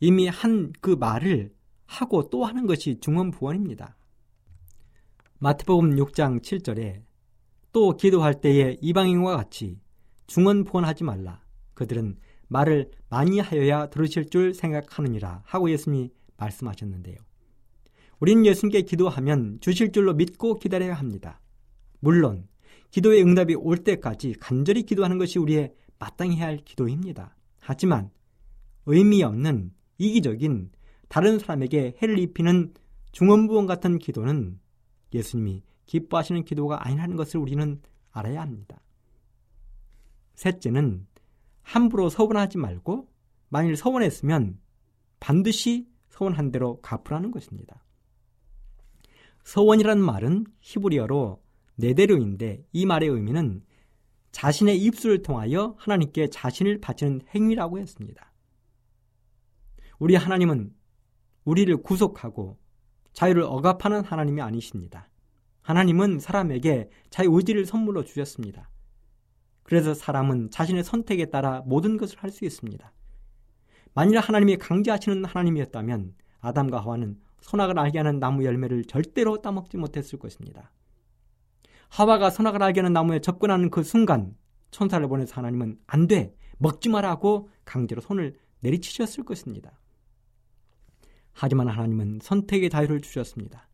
이미 0.00 0.26
한 0.28 0.72
그 0.80 0.90
말을 0.90 1.54
하고 1.92 2.30
또 2.30 2.44
하는 2.44 2.66
것이 2.66 2.98
중언부언입니다. 3.00 3.96
마태복음 5.38 5.96
6장 5.96 6.40
7절에 6.40 7.02
또 7.72 7.96
기도할 7.96 8.40
때에 8.40 8.78
이방인과 8.80 9.36
같이 9.36 9.78
중언부언하지 10.26 11.04
말라. 11.04 11.42
그들은 11.74 12.16
말을 12.48 12.90
많이 13.08 13.40
하여야 13.40 13.90
들으실 13.90 14.30
줄 14.30 14.54
생각하느니라 14.54 15.42
하고 15.44 15.70
예수님이 15.70 16.10
말씀하셨는데요. 16.36 17.16
우리는 18.20 18.46
예수님께 18.46 18.82
기도하면 18.82 19.58
주실 19.60 19.92
줄로 19.92 20.14
믿고 20.14 20.58
기다려야 20.58 20.94
합니다. 20.94 21.40
물론 22.00 22.46
기도의 22.90 23.22
응답이 23.22 23.54
올 23.54 23.78
때까지 23.78 24.34
간절히 24.38 24.82
기도하는 24.84 25.18
것이 25.18 25.38
우리의 25.38 25.74
마땅히 25.98 26.36
해야 26.36 26.46
할 26.46 26.58
기도입니다. 26.58 27.36
하지만 27.60 28.10
의미 28.86 29.22
없는 29.22 29.72
이기적인 29.98 30.70
다른 31.12 31.38
사람에게 31.38 31.98
해를 32.00 32.18
입히는 32.18 32.72
중언부언 33.10 33.66
같은 33.66 33.98
기도는 33.98 34.58
예수님이 35.12 35.62
기뻐하시는 35.84 36.42
기도가 36.46 36.86
아니라는 36.86 37.16
것을 37.16 37.38
우리는 37.38 37.82
알아야 38.12 38.40
합니다. 38.40 38.80
셋째는 40.36 41.06
함부로 41.60 42.08
서원하지 42.08 42.56
말고 42.56 43.10
만일 43.50 43.76
서원했으면 43.76 44.58
반드시 45.20 45.86
서원한 46.08 46.50
대로 46.50 46.80
갚으라는 46.80 47.30
것입니다. 47.30 47.84
서원이라는 49.44 50.02
말은 50.02 50.46
히브리어로 50.60 51.42
네대로인데 51.74 52.64
이 52.72 52.86
말의 52.86 53.10
의미는 53.10 53.62
자신의 54.30 54.82
입술을 54.82 55.20
통하여 55.20 55.74
하나님께 55.76 56.30
자신을 56.30 56.80
바치는 56.80 57.20
행위라고 57.34 57.78
했습니다. 57.80 58.32
우리 59.98 60.14
하나님은 60.14 60.72
우리를 61.44 61.76
구속하고 61.78 62.58
자유를 63.12 63.42
억압하는 63.42 64.04
하나님이 64.04 64.40
아니십니다. 64.40 65.08
하나님은 65.62 66.18
사람에게 66.18 66.90
자유의지를 67.10 67.66
선물로 67.66 68.04
주셨습니다. 68.04 68.68
그래서 69.62 69.94
사람은 69.94 70.50
자신의 70.50 70.84
선택에 70.84 71.26
따라 71.26 71.62
모든 71.66 71.96
것을 71.96 72.18
할 72.18 72.30
수 72.30 72.44
있습니다. 72.44 72.92
만일 73.94 74.18
하나님이 74.18 74.56
강제하시는 74.56 75.24
하나님이었다면 75.24 76.14
아담과 76.40 76.80
하와는 76.80 77.20
선악을 77.42 77.78
알게 77.78 77.98
하는 77.98 78.18
나무 78.18 78.44
열매를 78.44 78.84
절대로 78.84 79.42
따먹지 79.42 79.76
못했을 79.76 80.18
것입니다. 80.18 80.72
하와가 81.88 82.30
선악을 82.30 82.62
알게 82.62 82.80
하는 82.80 82.92
나무에 82.92 83.20
접근하는 83.20 83.70
그 83.70 83.82
순간 83.82 84.34
천사를 84.70 85.06
보내서 85.06 85.34
하나님은 85.34 85.78
안 85.86 86.06
돼! 86.06 86.34
먹지 86.58 86.88
마라고 86.88 87.50
강제로 87.64 88.00
손을 88.00 88.38
내리치셨을 88.60 89.24
것입니다. 89.24 89.72
하지만 91.32 91.68
하나님은 91.68 92.20
선택의 92.22 92.70
자유를 92.70 93.00
주셨습니다. 93.00 93.68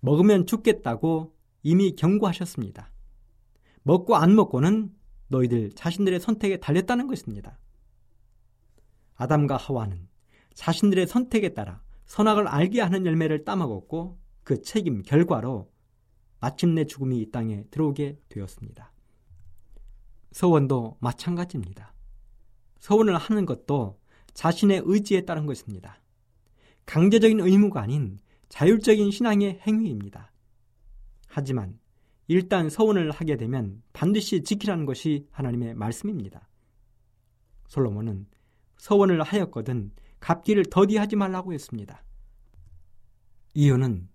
먹으면 0.00 0.46
죽겠다고 0.46 1.34
이미 1.62 1.94
경고하셨습니다. 1.94 2.90
먹고 3.82 4.16
안 4.16 4.34
먹고는 4.34 4.94
너희들 5.28 5.72
자신들의 5.72 6.20
선택에 6.20 6.58
달렸다는 6.58 7.06
것입니다. 7.06 7.58
아담과 9.14 9.56
하와는 9.56 10.08
자신들의 10.54 11.06
선택에 11.06 11.54
따라 11.54 11.82
선악을 12.06 12.48
알게 12.48 12.80
하는 12.80 13.06
열매를 13.06 13.44
따먹었고 13.44 14.18
그 14.42 14.62
책임 14.62 15.02
결과로 15.02 15.70
마침내 16.40 16.84
죽음이 16.84 17.20
이 17.20 17.30
땅에 17.30 17.64
들어오게 17.70 18.18
되었습니다. 18.28 18.92
서원도 20.32 20.96
마찬가지입니다. 21.00 21.94
서원을 22.78 23.16
하는 23.16 23.46
것도 23.46 24.00
자신의 24.32 24.82
의지에 24.84 25.22
따른 25.22 25.46
것입니다. 25.46 26.00
강제적인 26.90 27.38
의무가 27.38 27.82
아닌 27.82 28.18
자율적인 28.48 29.12
신앙의 29.12 29.60
행위입니다. 29.64 30.32
하지만 31.28 31.78
일단 32.26 32.68
서원을 32.68 33.12
하게 33.12 33.36
되면 33.36 33.80
반드시 33.92 34.42
지키라는 34.42 34.86
것이 34.86 35.28
하나님의 35.30 35.74
말씀입니다. 35.74 36.48
솔로몬은 37.68 38.26
서원을 38.78 39.22
하였거든 39.22 39.92
갚기를 40.18 40.64
더디하지 40.64 41.14
말라고 41.14 41.52
했습니다. 41.52 42.02
이유는 43.54 44.08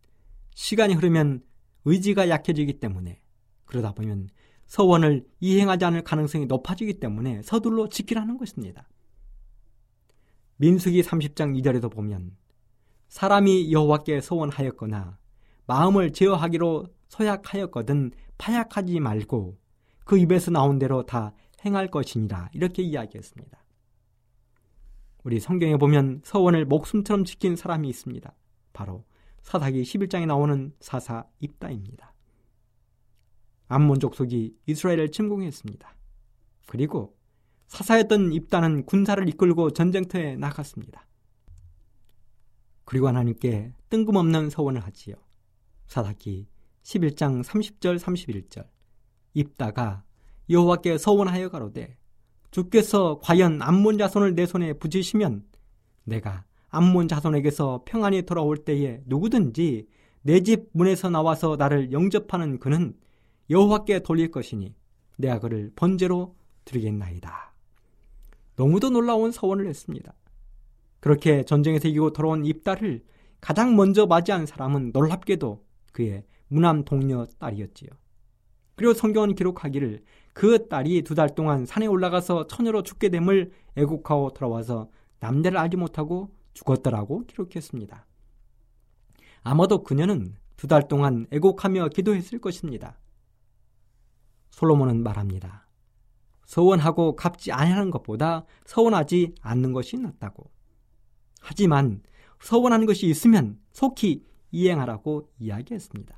시간이 0.53 0.95
흐르면 0.95 1.45
의지가 1.86 2.28
약해지기 2.28 2.82
때문에 2.82 3.21
그러다 3.63 3.93
보면 3.93 4.28
서원을 4.67 5.26
이행하지 5.39 5.86
않을 5.86 6.03
가능성이 6.03 6.45
높아지기 6.47 6.99
때문에 6.99 7.41
서둘러 7.41 7.88
지키라는 7.88 8.38
것입니다. 8.38 8.89
민수기 10.57 11.03
30장 11.03 11.57
2절에도 11.57 11.89
보면 11.89 12.36
사람이 13.08 13.72
여호와께 13.72 14.22
서원하였거나 14.22 15.18
마음을 15.68 16.12
제어하기로 16.14 16.88
소약하였거든 17.08 18.12
파약하지 18.38 18.99
말고 18.99 19.58
그 20.03 20.18
입에서 20.18 20.51
나온 20.51 20.80
대로 20.80 21.06
다 21.06 21.34
행할 21.66 21.88
것이니라 21.88 22.49
이렇게 22.53 22.84
이야기했습니다. 22.84 23.64
우리 25.24 25.39
성경에 25.39 25.78
보면 25.78 26.22
서원을 26.24 26.66
목숨처럼 26.66 27.26
지킨 27.26 27.56
사람이 27.56 27.89
있습니다. 27.89 28.32
바로 28.74 29.03
사사기 29.41 29.82
11장에 29.82 30.28
나오는 30.28 30.74
사사 30.80 31.26
입다입니다. 31.39 32.14
암몬 33.68 33.99
족속이 33.99 34.56
이스라엘을 34.68 35.12
침공했습니다. 35.12 35.95
그리고 36.68 37.16
사사였던 37.68 38.34
입다는 38.34 38.86
군사를 38.86 39.28
이끌고 39.30 39.72
전쟁터에 39.72 40.36
나갔습니다. 40.36 41.08
그리고 42.86 43.07
하나님께 43.07 43.73
뜬금없는 43.89 44.49
서원을 44.49 44.81
하지요. 44.81 45.15
사사기 45.88 46.47
11장 46.83 47.43
30절 47.43 47.99
31절 47.99 48.67
입다가 49.33 50.03
여호와께 50.49 50.97
서원하여 50.97 51.49
가로되 51.49 51.97
주께서 52.51 53.19
과연 53.21 53.61
암몬 53.61 53.97
자손을 53.97 54.36
내 54.36 54.45
손에 54.45 54.73
붙이시면 54.73 55.43
내가 56.03 56.45
암몬 56.69 57.07
자손에게서 57.07 57.83
평안히 57.86 58.21
돌아올 58.21 58.57
때에 58.57 59.01
누구든지 59.05 59.88
내 60.21 60.39
집 60.41 60.69
문에서 60.71 61.09
나와서 61.09 61.55
나를 61.55 61.91
영접하는 61.91 62.59
그는 62.59 62.95
여호와께 63.49 63.99
돌릴 63.99 64.31
것이니 64.31 64.73
내가 65.17 65.39
그를 65.39 65.71
번제로 65.75 66.36
드리겠나이다. 66.65 67.53
너무도 68.55 68.89
놀라운 68.89 69.31
서원을 69.31 69.67
했습니다. 69.67 70.13
그렇게 71.06 71.43
전쟁에서 71.43 71.88
이기고 71.88 72.14
돌아온 72.14 72.45
입다를 72.45 73.03
가장 73.39 73.76
먼저 73.76 74.08
맞이한 74.08 74.47
사람은 74.47 74.89
놀랍게도 74.91 75.64
그의 75.91 76.24
무남 76.47 76.84
동료 76.84 77.28
딸이었지요. 77.38 77.91
그리고 78.76 78.95
성경은 78.95 79.36
기록하기를 79.36 80.03
그 80.34 80.68
딸이 80.68 81.03
두 81.03 81.14
달 81.14 81.36
동안 81.36 81.68
산에 81.68 81.86
올라가서 81.86 82.47
처녀로 82.47 82.82
죽게 82.82 83.10
됨을 83.10 83.51
애국하고 83.76 84.34
돌아와서 84.34 84.89
남대를 85.20 85.60
알지 85.60 85.78
못하고 85.78 86.34
죽었더라고 86.56 87.28
기록했습니다. 87.28 88.08
아마도 89.43 89.84
그녀는 89.84 90.34
두 90.58 90.66
달 90.66 90.88
동안 90.88 91.28
애곡하며 91.30 91.89
기도했을 91.89 92.39
것입니다. 92.39 92.99
솔로몬은 94.49 95.03
말합니다. 95.03 95.68
서원하고 96.47 97.16
갚지 97.16 97.51
아니하는 97.51 97.91
것보다 97.91 98.45
서원하지 98.66 99.36
않는 99.41 99.72
것이 99.72 99.97
낫다고. 99.97 100.55
하지만 101.47 102.01
서원하는 102.41 102.87
것이 102.87 103.05
있으면 103.05 103.59
속히 103.71 104.25
이행하라고 104.51 105.29
이야기했습니다. 105.37 106.15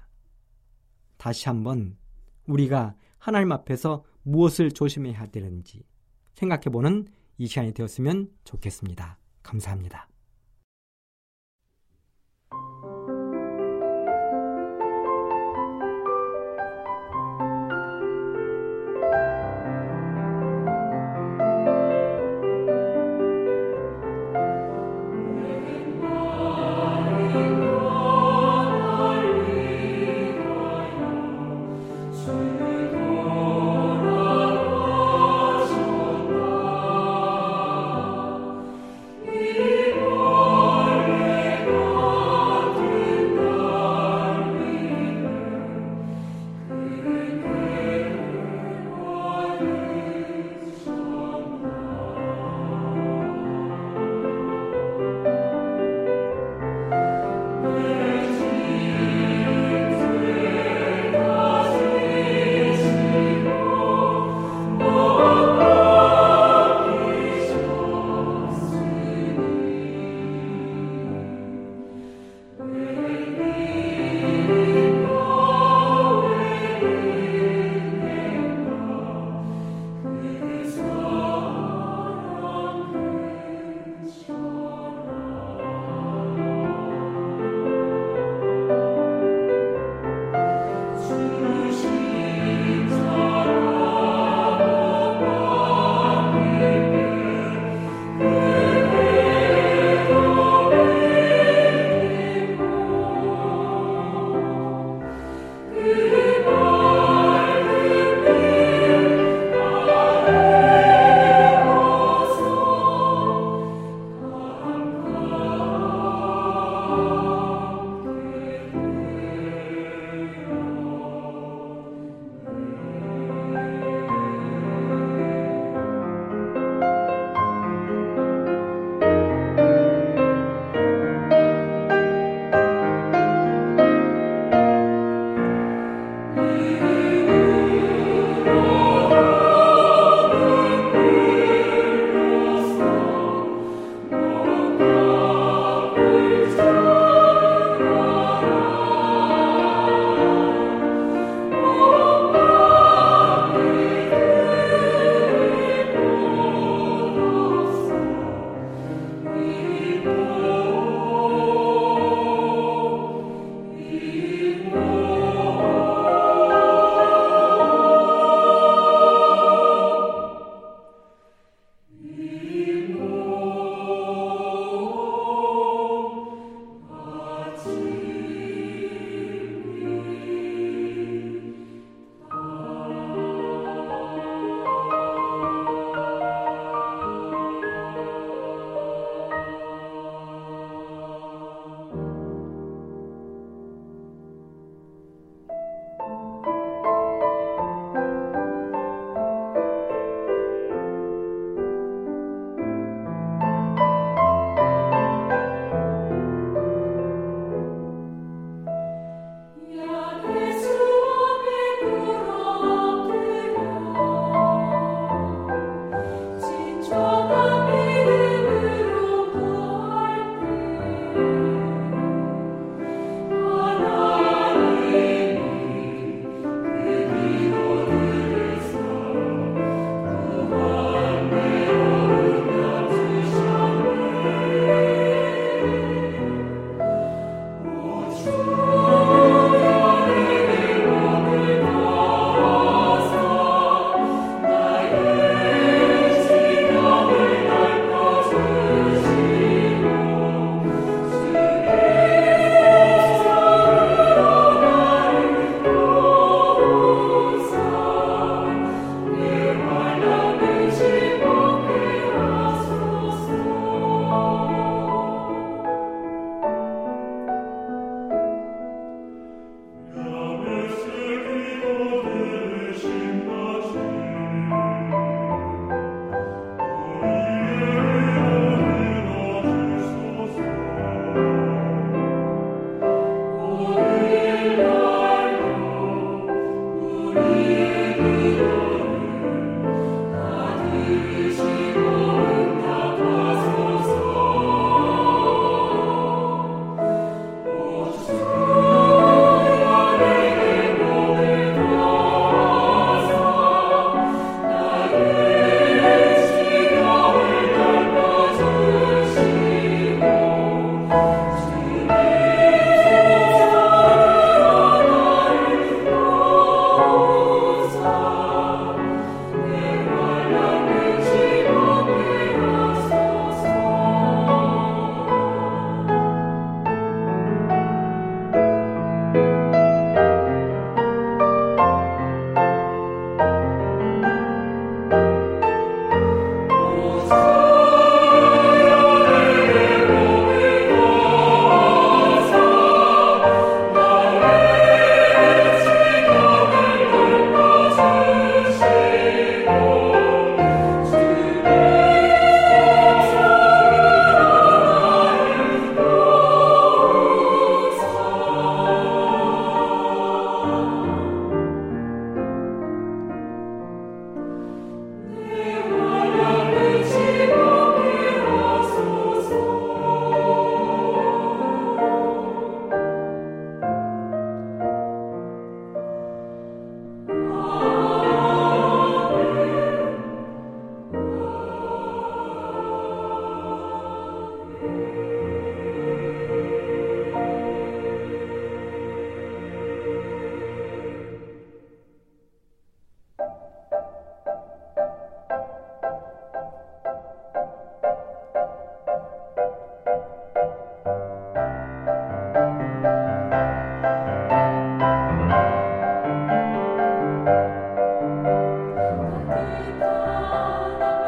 다시 1.17 1.49
한번 1.49 1.97
우리가 2.47 2.95
하나님 3.17 3.51
앞에서 3.51 4.05
무엇을 4.23 4.71
조심해야 4.71 5.27
되는지 5.27 5.83
생각해보는 6.35 7.07
이 7.39 7.47
시간이 7.47 7.73
되었으면 7.73 8.31
좋겠습니다. 8.45 9.17
감사합니다. 9.43 10.07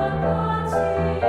Almighty. 0.09 1.28